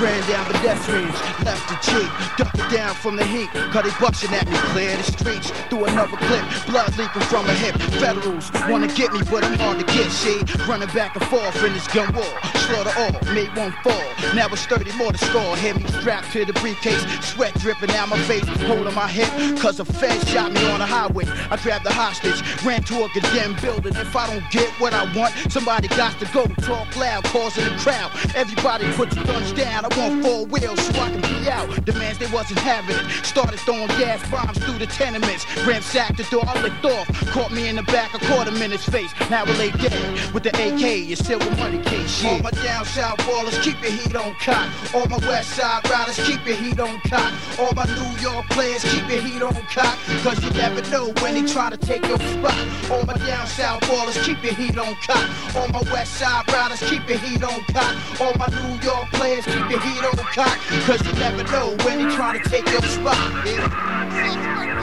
[0.00, 4.48] Ran down pedestrians, left the Jeep, ducking down from the heat, cause they busting at
[4.50, 9.12] me, clear the streets, through another clip, blood leaking from a hip, federals wanna get
[9.12, 12.24] me, but I'm hard to get, see, running back and forth in this gun war,
[12.66, 14.02] slaughter all, made one fall,
[14.34, 18.08] now it's 30 more to score, hear me strapped to the briefcase, sweat dripping down
[18.08, 19.30] my face, holding my hip,
[19.60, 23.08] cause a fed shot me on the highway, I grabbed the hostage, ran to a
[23.10, 27.24] condemned building, if I don't get what I want, somebody got to go, talk loud,
[27.24, 31.20] causing the crowd, everybody put your guns down, I want four wheels so I can
[31.20, 31.84] be out.
[31.84, 33.24] Demands they wasn't having it.
[33.24, 35.46] Started throwing gas bombs through the tenements.
[35.66, 37.06] Ransacked the door, I licked off.
[37.30, 39.12] Caught me in the back, I caught him in his face.
[39.30, 42.24] Now I lay dead with the AK, it's still with money case.
[42.24, 44.68] All my down south ballers, keep your heat on cock.
[44.94, 47.32] All my west side riders, keep your heat on cock.
[47.58, 49.98] All my New York players, keep your heat on cock.
[50.22, 52.56] Cause you never know when they try to take your spot.
[52.90, 55.56] All my down south ballers, keep your heat on cock.
[55.56, 58.20] All my west side riders, keep your heat on cock.
[58.20, 60.58] All my New York players, keep your heat on cock.
[60.86, 63.46] Cause you never know when they try to take your spot.
[63.46, 64.81] Yeah.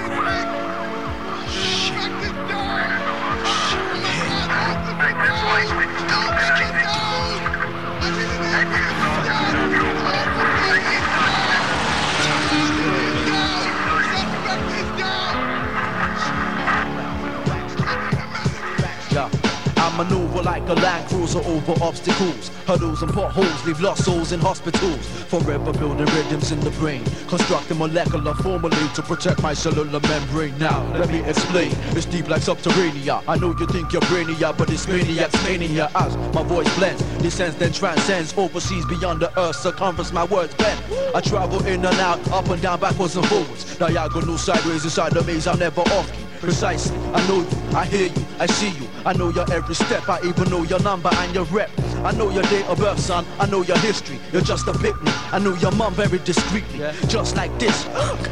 [21.36, 22.50] A Land Cruiser over obstacles.
[22.65, 25.06] Hurdles and potholes leave lost souls in hospitals.
[25.28, 27.04] Forever building rhythms in the brain.
[27.28, 30.58] Constructing molecular formulae to protect my cellular membrane.
[30.58, 31.72] Now, let me explain.
[31.96, 33.22] It's deep like subterranean.
[33.28, 37.02] I know you think you're brainiac, but it's maniacs mania as my voice blends.
[37.22, 40.12] Descends then transcends overseas beyond the earth's circumference.
[40.12, 40.80] My words bend.
[41.15, 43.78] I travel in and out, up and down, backwards and forwards.
[43.78, 46.12] Diagonal sideways inside the maze, I'm never off.
[46.39, 48.88] Precisely, I know you, I hear you, I see you.
[49.06, 51.72] I know your every step, I even know your number and your rep.
[52.04, 53.26] I know your date of birth, son.
[53.40, 54.20] I know your history.
[54.32, 55.34] You're just a picnic.
[55.34, 56.80] I know your mom very discreetly.
[57.08, 57.88] Just like this,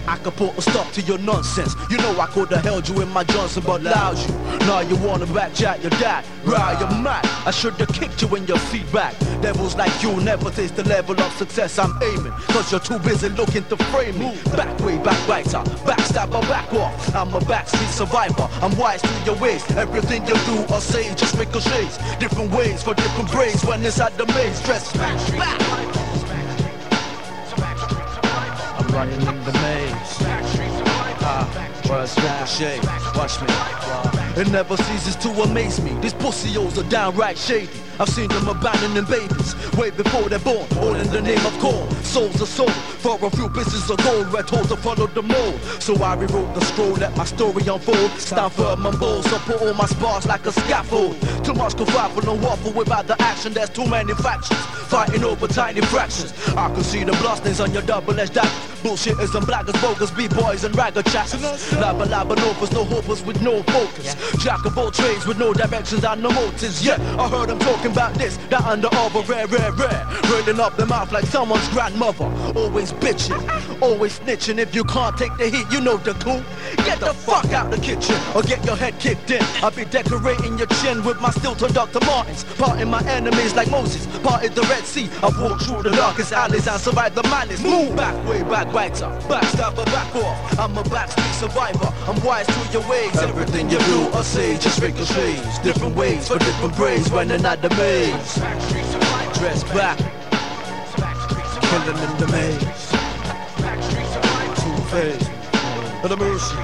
[0.07, 1.75] I could put a stop to your nonsense.
[1.89, 4.33] You know I could have held you in my Johnson, but allowed you.
[4.67, 6.25] Now you wanna back chat your dad.
[6.45, 7.25] Right, you're mad.
[7.45, 9.17] I should have kicked you in your feet back.
[9.41, 12.31] Devils like you never taste the level of success I'm aiming.
[12.53, 14.37] Cause you're too busy looking to frame me.
[14.55, 17.15] Back way, backbiter, backstabber, back off.
[17.15, 18.47] I'm a backseat survivor.
[18.61, 19.63] I'm wise to your ways.
[19.71, 21.97] Everything you do or say just ricochets.
[22.17, 25.61] Different ways for different braids when inside the back, back.
[28.79, 30.17] I'm running in the maze.
[31.21, 31.47] Ah,
[31.89, 32.79] words ricochet.
[33.15, 34.26] Watch me.
[34.37, 35.99] It never ceases to amaze me.
[35.99, 37.81] These pussios are downright shady.
[37.99, 41.89] I've seen them abandoning babies way before they're born, all in the name of corn.
[42.03, 42.71] Souls are sold
[43.01, 44.31] for a few pieces of gold.
[44.31, 45.59] Red told to follow the mold.
[45.81, 48.11] So I rewrote the scroll, let my story unfold.
[48.19, 51.19] Stand firm and bold, put all my spars like a scaffold.
[51.43, 53.53] Too much for no waffle without the action.
[53.53, 56.33] There's too many factions fighting over tiny fractions.
[56.55, 58.51] I can see the blastings on your double-edged daggers.
[58.83, 61.41] Bullshitters and blaggers, bogus, b-boys and ragga chatters.
[61.81, 64.15] Labba labba novas, no hopers with no focus.
[64.39, 66.85] Jack of all trades with no directions and no motives.
[66.85, 70.07] Yeah, I heard them talking about this, that and the other rare, rare, rare.
[70.29, 72.25] Rolling up the mouth like someone's grandmother.
[72.55, 73.41] Always bitching,
[73.81, 74.57] always snitching.
[74.57, 76.43] If you can't take the heat, you know the cool.
[76.85, 79.43] Get the fuck out the kitchen or get your head kicked in.
[79.63, 81.99] I'll be decorating your chin with my Stilton Dr.
[82.05, 82.43] Martens.
[82.57, 85.09] Parting my enemies like Moses, parted the Red Sea.
[85.23, 87.61] I've walked through the darkest alleys and survived the madness.
[87.63, 88.67] Move back, way back,
[89.01, 89.21] up.
[89.23, 90.59] Backstabber, back off.
[90.59, 91.93] I'm a backstreet survivor.
[92.07, 93.15] I'm wise to your ways.
[93.17, 95.59] Everything you do or say just ricochets.
[95.59, 98.35] Different ways for different praise, running out the maze.
[99.37, 99.97] Dress back.
[101.69, 102.87] Killing in the maze.
[104.61, 105.27] Two phase.
[106.01, 106.55] And the mercy.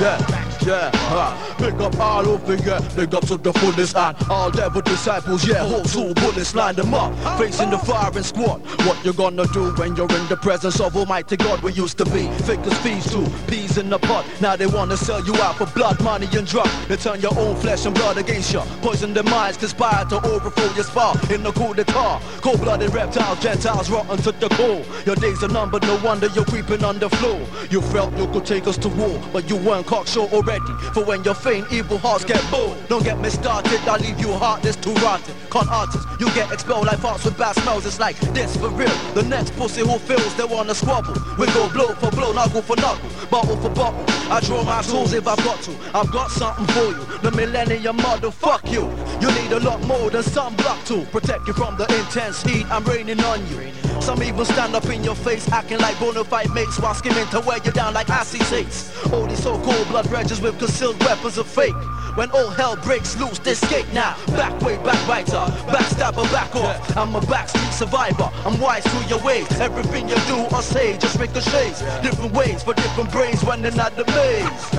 [0.00, 0.55] Yeah.
[0.64, 1.56] Yeah, huh.
[1.58, 2.80] Big up all over, yeah.
[2.96, 5.66] Big up to the fullest and all devil disciples, yeah.
[5.66, 8.60] Whole two bullets line them up, facing the firing squad.
[8.86, 11.62] What you gonna do when you're in the presence of Almighty God?
[11.62, 14.24] We used to be figures, fees to peas in the pot.
[14.40, 16.68] Now they wanna sell you out for blood, money, and drug.
[16.88, 18.60] They turn your own flesh and blood against you.
[18.82, 22.20] Poison their minds, conspire to overthrow your spar in the coup d'etat.
[22.40, 24.84] Cold-blooded reptiles, Gentiles, rotten to the core.
[25.04, 27.40] Your days are numbered, no wonder you're creeping on the floor.
[27.70, 30.72] You felt you could take us to war, but you weren't cocksure already.
[30.92, 32.76] For when you're faint, evil hearts get bold.
[32.88, 35.34] Don't get me started, I'll leave you heartless to rotten.
[35.50, 37.86] Con artists, you get expelled like farts with bad smells.
[37.86, 38.88] It's like this for real.
[39.14, 41.14] The next pussy who feels they wanna squabble.
[41.38, 44.04] We go blow for blow, knuckle for knuckle, bottle for bottle.
[44.30, 45.72] I draw my tools if I've got to.
[45.94, 47.18] I've got something for you.
[47.22, 48.90] The millennium model, fuck you.
[49.20, 52.66] You need a lot more than some block to protect you from the intense heat.
[52.70, 53.72] I'm raining on you.
[54.00, 57.40] Some even stand up in your face, acting like bona fide mates while skimming to
[57.40, 58.66] wear you down like acetate.
[59.12, 60.06] All these so-called blood
[60.40, 61.74] with concealed weapons are fake.
[62.16, 64.16] When all hell breaks loose, they skate now.
[64.28, 66.96] Back way, back writer, backstabber, back off.
[66.96, 68.30] I'm a backstreet survivor.
[68.44, 69.46] I'm wise to your ways.
[69.60, 71.80] Everything you do or say just ricochets.
[72.02, 74.70] Different ways for different brains running out the maze.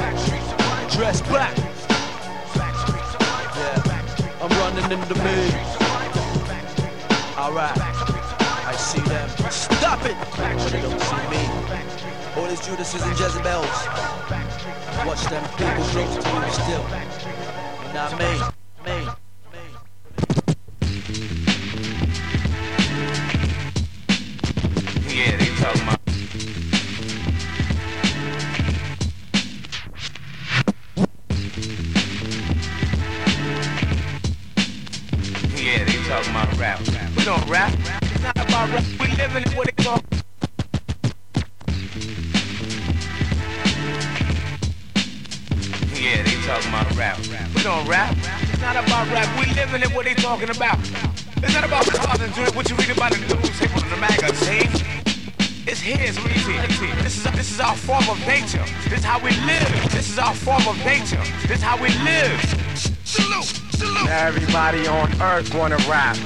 [0.96, 1.56] Dress back.
[3.56, 5.78] Yeah, I'm running in the maze.
[7.38, 7.78] Alright,
[8.78, 9.28] I see them.
[9.50, 10.16] Stop it!
[10.38, 11.50] But they don't see me.
[12.36, 13.88] All these Judases and Jezebels.
[15.04, 16.84] Watch them people close to you still.
[17.96, 18.40] Not me.
[18.40, 18.57] Me.
[64.58, 66.18] Everybody on earth wanna rap.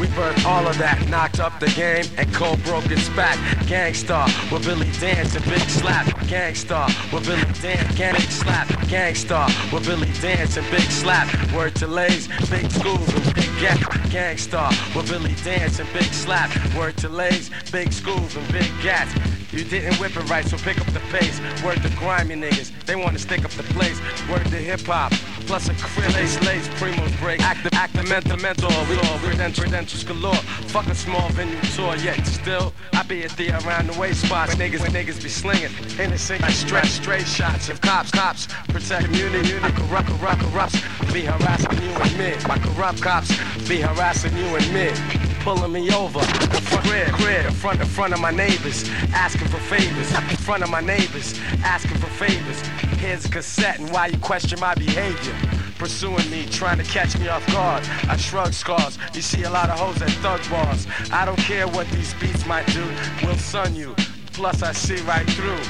[0.00, 3.38] We birthed all of that, knocked up the game and cold broken back.
[3.66, 6.06] Gangstar with Billy Danze and Big Slap.
[6.26, 8.66] Gangstar with Billy Danze, Big Slap.
[8.90, 11.28] Gangstar with Billy Danze and Big Slap.
[11.52, 13.78] Word to Lays, Big Schools and Big Gap.
[14.10, 16.50] Gangstar with Billy Danze and Big Slap.
[16.74, 19.14] Word to Lays, Big Schools and Big Gats.
[19.52, 21.40] You didn't whip it right, so pick up the pace.
[21.64, 24.00] Word to grimy niggas, they wanna stick up the place.
[24.28, 25.12] Word to hip hop,
[25.46, 27.40] plus a crib, lace, lace, primos break.
[27.40, 30.34] Active, active, mental, mental, we all credential, credentials galore.
[30.74, 34.54] Fuck a small venue tour, yet still, I be at the around the way spots.
[34.56, 37.68] Niggas, niggas be slinging, innocent, like straight, straight shots.
[37.68, 40.80] If cops, cops, protect community, I corrupt, corrupt, corrupts,
[41.12, 42.34] be harassing you and me.
[42.48, 43.30] My corrupt cops
[43.68, 46.18] be harassing you and me pulling me over.
[46.18, 50.10] In front, crib, crib, in front, in front of my neighbors, asking for favors.
[50.12, 52.60] In front of my neighbors, asking for favors.
[52.98, 55.34] Here's cassette, and why you question my behavior?
[55.78, 57.84] Pursuing me, trying to catch me off guard.
[58.08, 58.98] I shrug scars.
[59.14, 60.86] You see a lot of hoes at thug bars.
[61.12, 62.84] I don't care what these beats might do.
[63.22, 63.94] We'll sun you.
[64.32, 65.60] Plus, I see right through.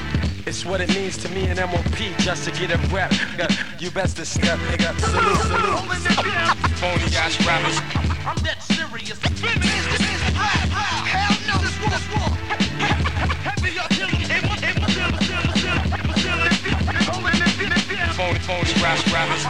[0.47, 3.11] It's what it means to me and MOP just to get a rep.
[3.81, 4.97] You best to step, nigga.
[4.97, 5.97] Salute, salute.
[6.79, 7.77] Phony ass rappers.
[8.25, 9.19] I'm that serious.
[11.03, 11.77] Hell no, this
[12.15, 12.31] war.
[13.43, 13.77] Heavy
[18.47, 19.43] Phony, phony rap, rappers.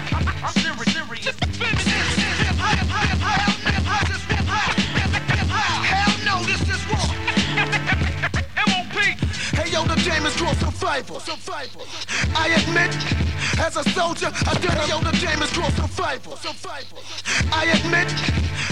[8.57, 8.97] M.O.P.
[9.55, 10.33] Hey yo, the game is
[11.21, 11.85] survival.
[12.35, 12.89] I admit,
[13.59, 14.89] as a soldier, I did it.
[14.89, 16.33] Yo, the game is called survival.
[17.53, 18.11] I admit,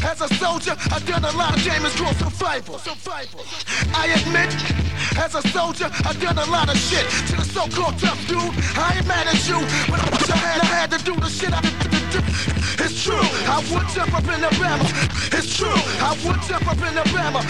[0.03, 2.79] as a soldier, I done a lot of is called survival.
[2.79, 3.45] Survival.
[3.93, 4.84] I admit,
[5.17, 8.39] as a soldier, I done a lot of shit to the so-called tough dude.
[8.77, 11.29] I ain't mad at you, but I wish I had, I had to do the
[11.29, 11.94] shit I did.
[12.79, 14.85] It's true, I would jump up in Alabama.
[15.35, 17.41] It's true, I would jump up in Alabama.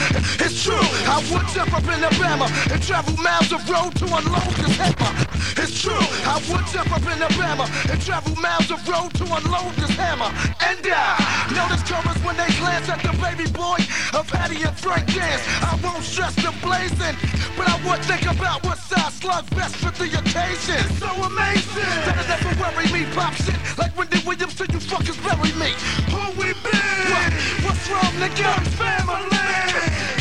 [0.42, 4.56] It's true, I would jump up in Alabama and travel miles of road to unload
[4.58, 5.14] this hammer.
[5.58, 9.74] It's true, I would jump up in Alabama and travel miles of road to unload
[9.78, 10.32] this hammer.
[10.66, 13.78] And I notice chorus when they glance at the baby boy
[14.18, 15.44] of Eddie and Frank dance.
[15.62, 17.16] I won't stress the blazing,
[17.58, 20.82] but I would think about what size slug best for the occasion.
[20.90, 24.80] It's so amazing that it never worry me, pop shit like Wendy Williams till you
[24.80, 25.76] fuckers bury me.
[26.12, 27.12] Who we been?
[27.12, 27.34] What,
[27.68, 28.56] what's wrong, nigga?
[28.80, 29.28] Family.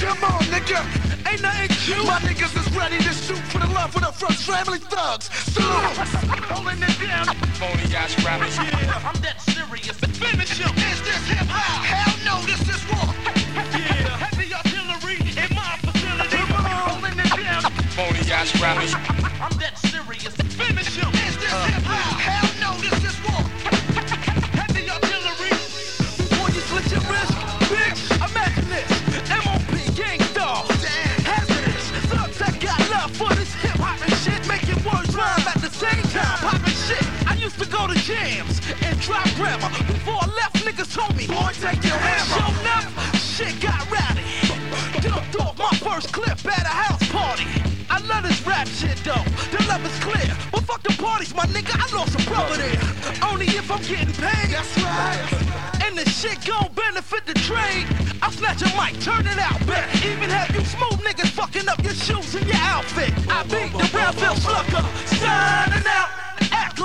[0.03, 0.83] Come on, nigga.
[1.31, 2.05] Ain't nothing cute.
[2.05, 5.31] My niggas is ready to shoot for the love of the first family thugs.
[5.55, 5.71] Salute.
[6.51, 7.27] Holding it down.
[7.63, 8.57] Phony ass rappers.
[8.59, 9.97] Yeah, I'm that serious.
[10.19, 10.75] Finish him.
[10.75, 11.85] Is this hip hop?
[11.87, 13.15] Hell no, this is war.
[13.55, 16.43] Yeah, heavy artillery in my facility.
[16.51, 17.63] Holding it down.
[17.95, 18.95] Phony ass rappers.
[19.39, 20.35] I'm that serious.
[20.59, 21.11] Finish him.
[21.23, 22.21] Is this hip hop?
[22.21, 22.44] Hell
[39.05, 39.69] drop grammar.
[39.87, 42.33] Before I left, niggas told me, boy, take your hammer.
[42.33, 42.89] Show enough,
[43.21, 44.25] shit got rowdy.
[45.05, 47.45] Dumped off my first clip at a house party.
[47.91, 49.25] I love this rap shit though.
[49.53, 50.33] The love is clear.
[50.51, 51.77] But fuck the parties, my nigga.
[51.77, 52.81] I lost a brother there.
[53.23, 54.49] Only if I'm getting paid.
[54.57, 55.85] That's right.
[55.85, 57.87] And the shit gon' benefit the trade.
[58.23, 59.85] I'll snatch a mic, turn it out, bet.
[60.05, 63.13] Even have you smooth niggas fucking up your shoes and your outfit.
[63.29, 66.24] I beat the Brownsville Slugger, signing out.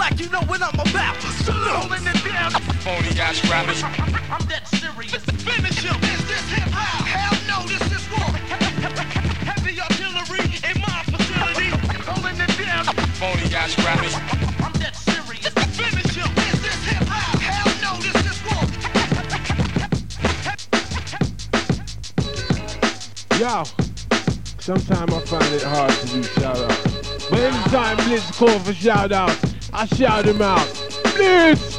[0.09, 1.21] Act like you know what I'm about.
[1.21, 1.67] Salute.
[1.69, 2.51] Holding it down.
[2.81, 3.83] Phony ass rappers.
[3.83, 5.23] I'm that serious.
[5.45, 5.95] Finish him.
[6.01, 7.05] Is this hip hop?
[7.05, 8.25] Hell no, this is war.
[9.45, 11.69] Heavy artillery in my facility.
[12.09, 12.85] Holding it down.
[13.21, 14.15] Phony ass rappers.
[14.65, 15.53] I'm that serious.
[15.77, 16.31] Finish him.
[16.49, 17.37] Is this hip hop?
[17.39, 18.65] Hell no, this is war.
[23.37, 23.63] Yo,
[24.57, 26.99] sometimes I find it hard to do shout out.
[27.29, 30.67] But anytime Blitz call for shout out, I shout him out.
[31.15, 31.77] Blitz!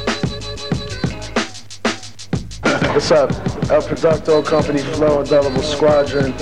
[2.93, 3.31] What's up?
[3.69, 6.33] El Producto Company Flow, Indelible Squadron,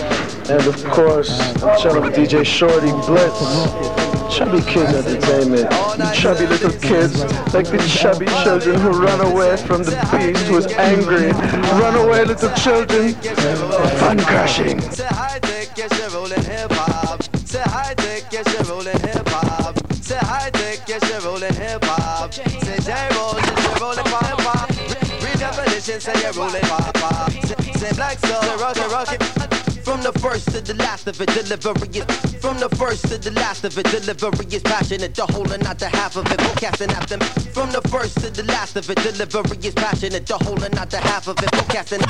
[0.50, 4.10] and of course, I'm chilling with DJ Shortee Blitz.
[4.36, 5.72] Chubby Kids Entertainment.
[5.98, 10.58] You chubby little kids, like the chubby children who run away from the beast who
[10.58, 11.32] is angry.
[11.80, 13.14] Run away, little children.
[14.00, 14.80] Fun crashing.
[14.92, 17.24] Say hi, dick, yes, you're rolling hip hop.
[17.46, 19.59] Say hi, dick, yes, you're rolling hip hop.
[20.10, 22.34] Say hi, dick, yes, you're rolling hip hop.
[22.34, 24.70] Say J roll, yes, you're rolling pop pop.
[25.22, 27.32] Redefinition, say you're rolling pop pop.
[27.78, 29.69] Say, black soul, rock it, rock.
[29.84, 32.06] From the first to the last of it, delivery is
[32.40, 35.14] from the first to the last of it, delivery is passionate.
[35.16, 37.26] The whole and not the half of it, forecasting after me.
[37.52, 40.26] From the first to the last of it, delivery is passionate.
[40.26, 42.02] The whole and not the half of it, forecasting.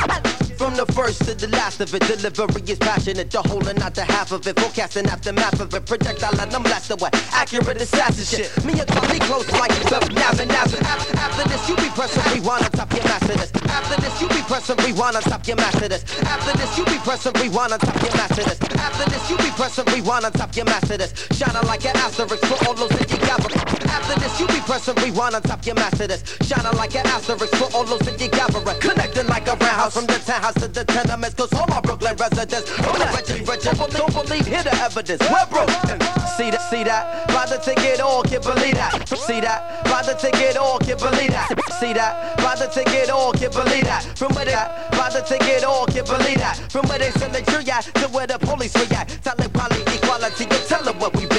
[0.60, 3.32] From the first to the last of it, delivery is passionate.
[3.32, 5.86] The whole and not the half of it, forecasting aftermath of it.
[5.86, 7.10] Projectile and I'm blessed away.
[7.32, 8.52] Accurate assassin shit.
[8.66, 10.64] Me and Tommy close like up now and now.
[10.64, 13.52] After, after this, you be pressing rewind on top your master this.
[13.66, 16.04] After this, you be pressing rewind on top your master this.
[16.24, 18.60] After this, you be pressing rewind on top your master this.
[18.80, 21.12] After this, you be pressing rewind on top your master this.
[21.36, 23.52] Shining like an asterisk for all those that you gather.
[23.84, 26.24] After this, you be pressing rewind on top your master this.
[26.48, 28.64] Shining like an asterisk for all those that you gather.
[28.80, 31.36] Connecting like a roundhouse from the townhouse to the tenements.
[31.36, 35.22] Cause all my Brooklyn residents, don't believe, hear the evidence.
[35.28, 36.00] We're broken.
[36.40, 39.10] See that, see that, buy the ticket, all can't believe that.
[39.10, 41.52] See that, buy the ticket, all can't believe that.
[41.80, 44.04] See that, buy the ticket, all can't believe that.
[44.16, 44.56] From where they
[44.96, 46.56] buy the ticket, all can't believe that.
[46.72, 49.24] From where they send the tree at to where the police react.
[49.24, 51.39] Tell them poly equality, you tell them what we be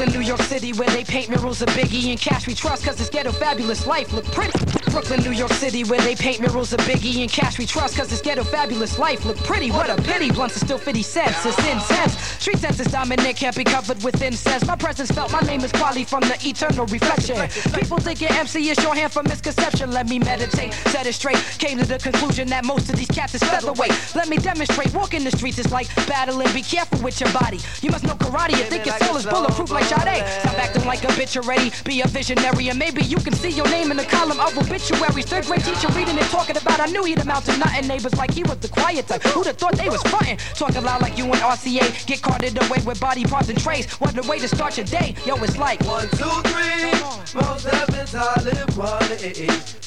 [0.00, 2.96] Brooklyn, New York City, where they paint murals of Biggie and Cash we trust, cause
[2.96, 4.58] this ghetto fabulous life look pretty.
[4.90, 8.08] Brooklyn, New York City, where they paint murals of Biggie and Cash we trust, cause
[8.08, 9.70] this ghetto fabulous life look pretty.
[9.70, 12.18] What a pity, blunts are still 50 cents, it's intense.
[12.40, 14.66] Street sense is dominant, can't be covered with incense.
[14.66, 17.36] My presence felt, my name is Kweli from the eternal reflection.
[17.78, 19.90] People think your MC is shorthand for misconception.
[19.90, 21.36] Let me meditate, set it straight.
[21.58, 23.92] Came to the conclusion that most of these cats is featherweight.
[24.14, 26.50] Let me demonstrate, walking the streets is like battling.
[26.54, 27.60] Be careful with your body.
[27.82, 30.22] You must know karate, you think your soul is bulletproof like Sade.
[30.40, 31.72] Stop acting like a bitch already.
[31.84, 35.26] Be a visionary, and maybe you can see your name in the column of obituaries.
[35.26, 36.78] Third grade teacher reading and talking about.
[36.78, 37.88] I knew he'd amount to nothing.
[37.88, 39.22] Neighbors like he was the quiet type.
[39.22, 40.38] Who'd have thought they was frontin'?
[40.54, 42.06] Talking loud like you and RCA.
[42.06, 43.90] Get carted away with body parts and trays.
[43.94, 45.16] What a way to start your day.
[45.26, 46.94] Yo, it's like one, two, three.
[47.34, 48.60] Most heavens I live.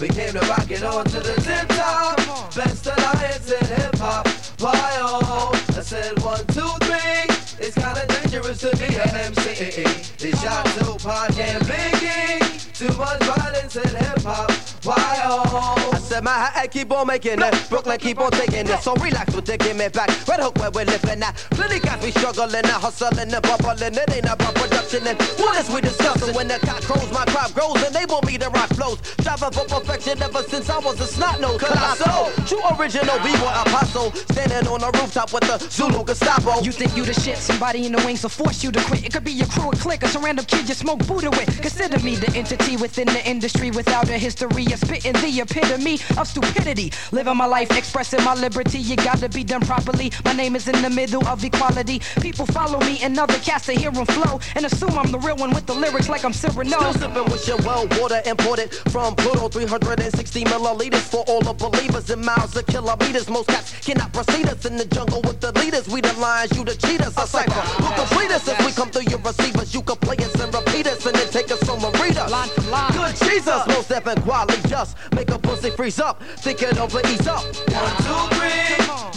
[0.04, 2.18] We came to rock it on to the tip top.
[2.54, 4.28] Best alliance in hip hop.
[4.60, 5.52] Why oh?
[5.70, 7.33] I said one, two, three.
[7.66, 9.86] It's kinda dangerous to be an MC.
[10.20, 12.73] They shot Tupac and Biggie.
[12.74, 14.50] Too much violence in hip hop.
[14.84, 15.92] Why oh?
[15.94, 17.70] I said my head keep on making it.
[17.70, 18.80] Brooklyn keep on taking it.
[18.82, 20.10] So relax with taking me back.
[20.28, 21.36] Red Hook where we're living at.
[21.52, 23.94] Plenty got me struggling and hustling and bubbling.
[23.94, 26.34] It ain't about production and what is we discussing?
[26.34, 28.98] When the cock crows, my crop grows and they want me to rock flows.
[29.22, 31.62] Striving for perfection ever since I was a snot nose.
[31.62, 34.12] Colossal, true original B-boy apostle.
[34.34, 36.62] Standing on the rooftop with the Zulu Gestapo.
[36.62, 37.38] You think you the shit?
[37.38, 39.06] Somebody in the wings will force you to quit.
[39.06, 41.62] It could be your crew, a clique, or some random kid you smoke Buddha with.
[41.62, 46.28] Consider me the entity within the industry without a history of spitting the epitome of
[46.28, 46.92] stupidity.
[47.12, 48.80] Living my life, expressing my liberty.
[48.80, 50.12] You gotta be done properly.
[50.24, 52.02] My name is in the middle of equality.
[52.22, 55.36] People follow me and other cats to hear them flow and assume I'm the real
[55.36, 56.78] one with the lyrics like I'm Cyrano.
[56.80, 62.10] Still sipping with your well water imported from Pluto, 360 milliliters for all the believers
[62.10, 63.30] in miles of kilometers.
[63.30, 65.88] Most cats cannot proceed us in the jungle with the leaders.
[65.90, 67.18] We the lions, you the cheaters.
[67.18, 69.74] A cipher who complete us if we come through your receivers.
[69.74, 72.26] You can play us and repeat us and then take us from a reader.
[72.30, 76.22] Line Good Jesus, most effing quality just make a pussy freeze up.
[76.38, 77.44] Think it over, ease up.
[77.44, 78.64] One, two, three.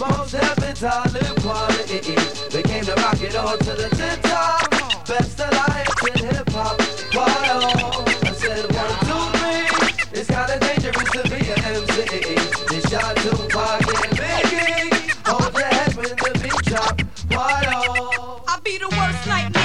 [0.01, 2.15] Most heavens live quality.
[2.51, 4.71] They came to rock it on to the tip top.
[5.07, 6.81] Best alliance in hip hop.
[7.15, 8.05] Why oh?
[8.23, 10.21] I said one, two, three.
[10.21, 11.97] It's kinda dangerous to be an MC.
[12.69, 15.27] They shot Tupac and Biggie.
[15.27, 17.01] Hold your head when the beat drop.
[17.31, 18.43] Why oh?
[18.49, 19.56] I be the worst nightmare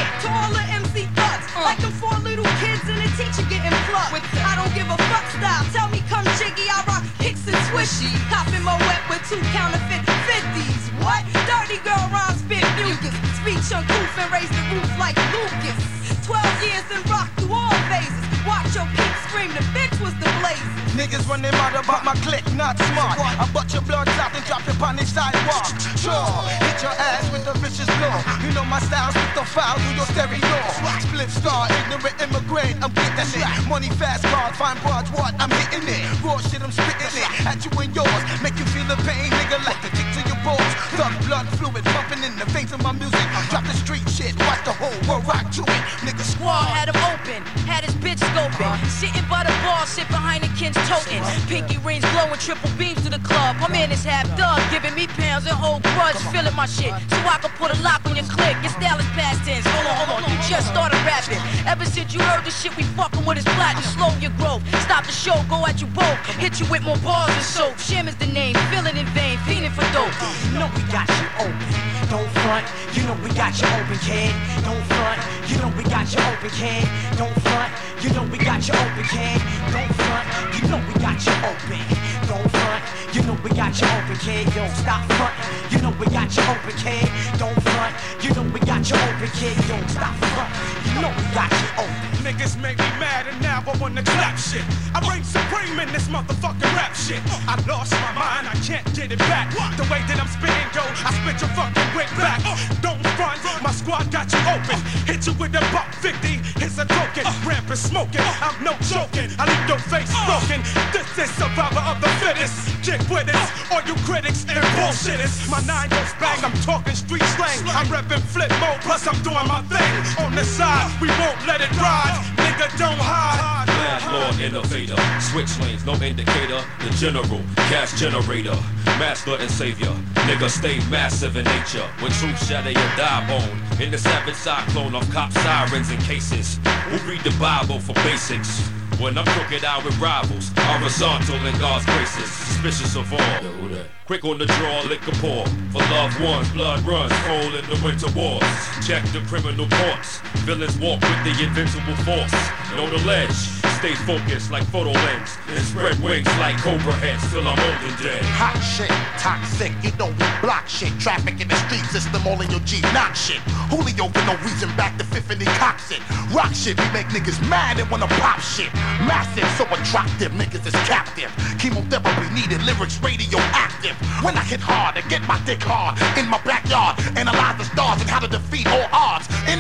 [4.10, 5.62] With I don't give a fuck style.
[5.70, 8.10] Tell me come jiggy, I rock kicks and swishy.
[8.34, 10.84] Copping my wet with two counterfeit 50s.
[11.06, 11.22] What?
[11.46, 13.14] Dirty girl rhymes spit mucus.
[13.38, 15.78] Speech uncouth and raise the roof like Lucas.
[16.26, 18.31] 12 years and rock through all phases.
[18.48, 20.82] Watch your peak scream, the bitch was the blaze.
[20.98, 23.18] Niggas run their mouth about my clique, not smart.
[23.20, 25.72] I butt your blood out and drop it on the sidewalk.
[25.96, 26.28] Sure,
[26.60, 28.12] hit your ass with a vicious blow.
[28.44, 30.58] You know my style's with the foul through your stereo.
[31.06, 33.48] Spliff Star, ignorant immigrant, I'm getting it.
[33.70, 35.34] Money fast cars, fine broads, what?
[35.40, 36.02] I'm hitting it.
[36.20, 37.30] Raw shit, I'm spitting it.
[37.48, 40.40] At you and yours, make you feel the pain, nigga, like the kick to your
[40.44, 40.81] balls.
[41.02, 43.26] Thug blood fluid pumping in the veins of my music.
[43.50, 45.82] Drop the street shit, watch the whole world rock to it.
[46.06, 46.70] Nigga squad.
[46.70, 48.70] had him open, had his bitch scoping.
[48.86, 51.26] Sitting by the bar, sit behind the kins toting.
[51.50, 53.58] Pinky rings glowing, triple beams to the club.
[53.58, 56.94] My man is half done, giving me pounds and whole grudge, feeling my shit.
[57.10, 58.54] So I can put a lock on your click.
[58.62, 59.66] Your style is past tense.
[59.66, 61.42] Hold on, hold on, you just started rapping.
[61.66, 63.90] Ever since you heard the shit we fucking with is platinum.
[63.98, 66.22] Slow your growth, stop the show, go at you both.
[66.38, 67.74] Hit you with more bars and soap.
[67.82, 70.14] Shim is the name, feeling in vain, fiending for dope.
[70.54, 71.74] Know we got you open.
[72.10, 74.36] Don't front, you know we got you open, kid.
[74.64, 76.84] Don't front, you know we got you open, kid.
[77.18, 77.72] Don't front,
[78.04, 79.42] you know we got you open, kid.
[79.72, 82.11] Don't front, you know we got you open.
[82.32, 84.48] Don't front, you know we got you open, kid.
[84.56, 85.36] Yo, stop front,
[85.70, 87.04] you know we got you open, kid.
[87.38, 89.52] Don't front, you know we got you open, kid.
[89.68, 90.48] Yo, stop front,
[90.88, 92.12] you know we got you open.
[92.24, 94.64] Niggas make me mad and now I wanna clap shit.
[94.96, 97.20] I reign supreme in this motherfucking rap shit.
[97.52, 99.52] I lost my mind, I can't get it back.
[99.76, 102.40] The way that I'm spitting, yo, I spit your fucking wig back.
[102.80, 104.80] Don't front, my squad got you open.
[105.06, 107.26] Hit you with a buck 50, here's a token.
[107.26, 107.34] Uh.
[107.46, 109.30] Rampant smoking, I'm no joking.
[109.38, 110.26] I leave your face uh.
[110.26, 110.62] broken.
[110.94, 112.54] This is survivor of the fittest.
[112.86, 115.50] Get with it, all you critics and bullshitters.
[115.50, 117.58] My nine goes bang, I'm talking street slang.
[117.70, 119.92] I'm repping flip mode, plus I'm doing my thing.
[120.24, 122.18] On the side, we won't let it ride.
[122.38, 123.68] Nigga, don't hide.
[123.82, 126.62] Landlord innovator, switch lanes, no indicator.
[126.82, 128.58] The general, cash generator,
[128.98, 129.94] master and savior.
[130.26, 131.88] Nigga, stay massive in nature.
[132.00, 133.82] When truth shatter your die bone.
[133.82, 136.60] In the savage cyclone of cop sirens and cases.
[136.90, 138.70] Who read the Bible for basics?
[139.02, 143.80] When I'm crooked out with rivals, horizontal in God's graces, suspicious of all.
[144.06, 145.44] Quick on the draw, liquor pour.
[145.72, 148.44] For loved ones, blood runs cold in the winter wars.
[148.86, 150.20] Check the criminal courts.
[150.46, 152.32] Villains walk with the invincible force.
[152.76, 153.61] Know the ledge.
[153.82, 155.38] Stay focused like photo lens.
[155.50, 158.22] And spread wings like cobra heads till I'm old and dead.
[158.38, 160.94] Hot shit, toxic, you know we block shit.
[161.02, 163.42] Traffic in the street system, all in your G, knock shit.
[163.74, 166.02] Julio for no reason, back to fifth and he cocks it.
[166.30, 168.70] Rock shit, we make niggas mad and wanna pop shit.
[169.10, 171.34] Massive, so attractive, niggas is captive.
[171.58, 173.98] Chemotherapy needed, lyrics radioactive.
[174.22, 177.98] When I hit hard and get my dick hard in my backyard, analyze the stars
[177.98, 178.86] and how to defeat all.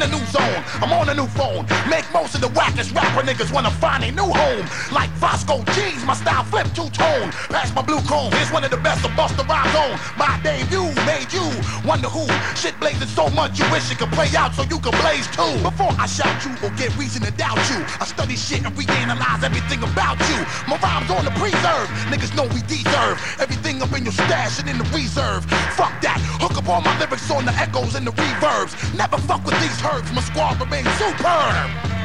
[0.01, 1.61] The new zone, I'm on a new phone.
[1.87, 4.65] Make most of the wackest rapper niggas wanna find a new home.
[4.91, 7.29] Like Fosco G's, my style flip two tone.
[7.53, 9.93] Pass my blue cone, here's one of the best of Busta Rhymes on.
[10.17, 11.45] My debut made you
[11.85, 12.25] wonder who.
[12.57, 15.53] Shit blazing so much you wish it could play out so you could blaze too.
[15.61, 19.43] Before I shout you or get reason to doubt you, I study shit and reanalyze
[19.43, 20.41] everything about you.
[20.65, 24.67] My rhymes on the preserve, niggas know we deserve everything up in your stash and
[24.67, 25.45] in the reserve.
[25.77, 28.73] Fuck that, hook up all my lyrics on the echoes and the reverbs.
[28.97, 29.77] Never fuck with these
[30.13, 32.00] my squad remains superb.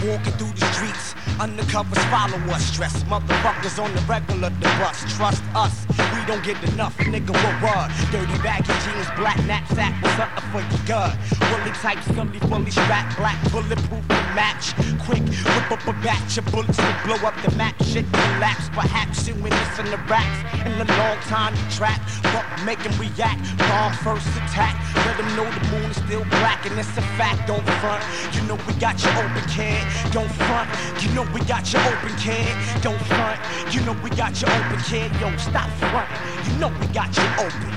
[0.00, 2.64] Walking through the streets, undercovers follow us.
[2.64, 5.04] Stress motherfuckers on the regular, the bus.
[5.14, 5.84] Trust us,
[6.16, 7.36] we don't get enough, nigga.
[7.36, 7.92] What word?
[8.10, 11.16] Dirty baggy jeans, black knapsack, was something for your gut.
[11.52, 14.72] Willie type, scully, fully strapped, black bulletproof to match.
[15.04, 17.76] Quick, whip up a batch of bullets to blow up the map.
[17.84, 20.40] Shit collapse, perhaps you in this in the racks.
[20.64, 22.00] In the long time trap,
[22.32, 23.40] but make react.
[23.68, 27.48] Bomb first attack, let them know the moon is still black, and it's a fact.
[27.48, 29.89] Don't front, you know we got your open, kid.
[30.12, 30.68] Don't front,
[31.02, 32.50] you know we got you open, kid.
[32.82, 33.40] Don't front,
[33.72, 35.10] you know we got you open, kid.
[35.20, 36.08] Yo, stop front,
[36.46, 37.70] you know we got you open.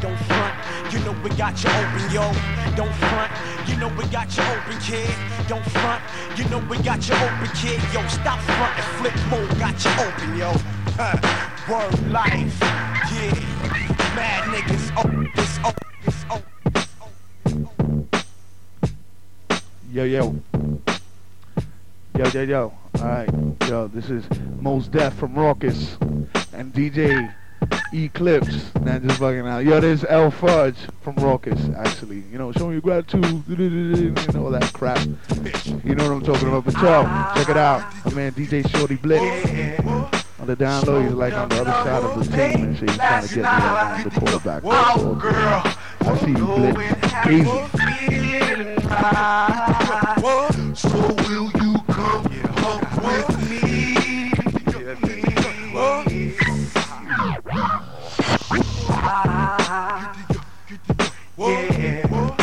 [0.00, 0.54] Don't front,
[0.92, 2.32] you know we got you open, yo.
[2.76, 3.32] Don't front,
[3.66, 5.14] you know we got you open, kid.
[5.48, 6.02] Don't front,
[6.36, 7.80] you know we got you open, kid.
[7.92, 10.52] Yo, stop front and flip mode, got you open, yo.
[10.96, 11.16] Huh.
[11.68, 12.58] Word life,
[13.12, 13.34] yeah.
[14.14, 16.42] Mad niggas, oh, this, oh, this, oh.
[17.50, 18.08] oh.
[19.92, 20.57] Yo, yo.
[22.18, 22.72] Yo, yo, yo.
[22.98, 23.30] Alright,
[23.68, 24.24] yo, this is
[24.60, 25.94] Mos Def from Rawkus
[26.52, 27.32] and DJ
[27.94, 28.74] Eclipse.
[28.80, 29.64] Not just fucking out.
[29.64, 32.24] Yo, there's L Fudge from Rawkus, actually.
[32.32, 34.98] You know, showing you gratitude, you know, all that crap.
[35.84, 36.64] You know what I'm talking about.
[36.64, 37.04] But yo,
[37.36, 37.84] check it out.
[38.06, 39.78] My man DJ Shortee Blitz.
[40.40, 42.90] On the down low, he's like on the other side of the team and shit.
[42.90, 44.64] He's trying to get me on the quarterback.
[44.64, 45.62] Wow, girl.
[46.00, 46.80] I see you, Blitz.
[47.28, 47.68] Easy.
[50.78, 51.57] So will
[61.38, 62.34] Yeah.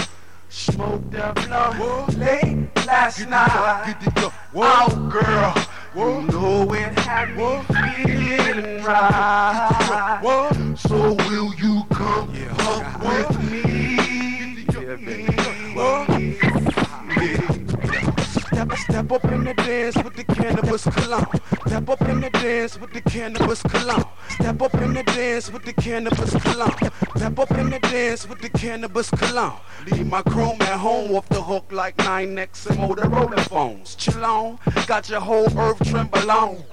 [0.48, 3.98] Smoked a blunt late last night.
[4.56, 5.54] Oh, girl.
[5.96, 7.62] You know it had me
[8.06, 10.22] feeling right.
[10.78, 12.30] So will you come
[12.60, 14.66] up with me?
[14.70, 15.35] Step,
[18.74, 21.26] step up in the dance with the cannabis cologne.
[21.68, 24.06] Step up in the dance with the cannabis cologne.
[24.30, 26.92] Step up in the dance with the cannabis cologne.
[27.16, 29.60] Step up in the dance with the cannabis cologne.
[29.92, 33.96] Leave my chrome at home off the hook like 9X and Motorola phones.
[33.96, 36.64] Chill on, got your whole earth tremble on.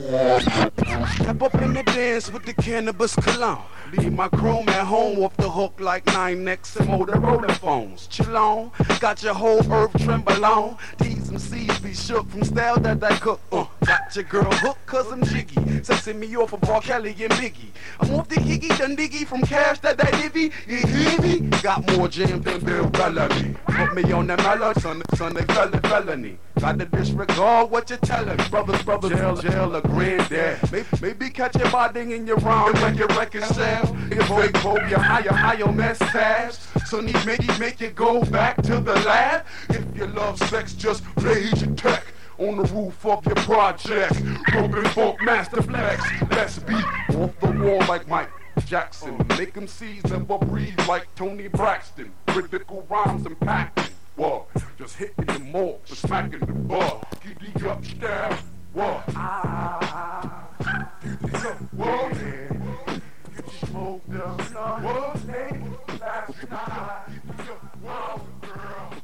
[0.00, 3.62] Step up in the dance with the cannabis cologne.
[3.92, 8.06] Leave my chrome at home off the hook like 9X and Motorola phones.
[8.06, 8.70] Chill on,
[9.00, 10.76] got your whole earth tremble on.
[10.98, 13.40] These MCs be shook from style that I cook.
[13.52, 15.56] Uh, got your girl hooked cause I'm jiggy.
[15.82, 16.80] Sexing me off of R.
[16.80, 17.70] Kelly and Biggie.
[18.00, 20.52] I'm off the Higgy done Diggy from cash that I divvy.
[20.66, 21.50] You hear me?
[21.62, 23.56] Got more jam than Bill Bellamy.
[23.66, 26.38] Put me on the mellow, son, son, fell felony.
[26.58, 28.36] Got to disregard what you're telling.
[28.48, 30.58] Brothers, brothers, jail, jail, granddad.
[31.00, 33.96] Maybe, catch your body in your round when your record sell.
[34.10, 36.56] If big hope your higher, higher mustache.
[36.86, 39.44] So need make it, make it go back to the lab.
[39.70, 42.04] If you love sex, just rage attack.
[42.38, 44.14] On the roof of your project,
[44.50, 46.02] broken Funkmaster Flex.
[46.30, 48.30] Let's be off the wall like Mike
[48.66, 49.24] Jackson.
[49.38, 52.12] Make them seize never breathe like Toni Braxton.
[52.26, 53.92] Critical rhymes and packing.
[54.16, 54.46] What?
[54.78, 57.00] Just hitting the mark, just smacking the bar.
[57.22, 58.38] Keep the up stab.
[58.72, 59.04] What?
[59.14, 60.48] Ah.
[61.42, 62.12] So, what?
[62.12, 63.02] Get
[63.36, 64.40] you smoked up.
[64.82, 65.16] What?
[67.82, 68.40] What?
[68.40, 69.01] Girl.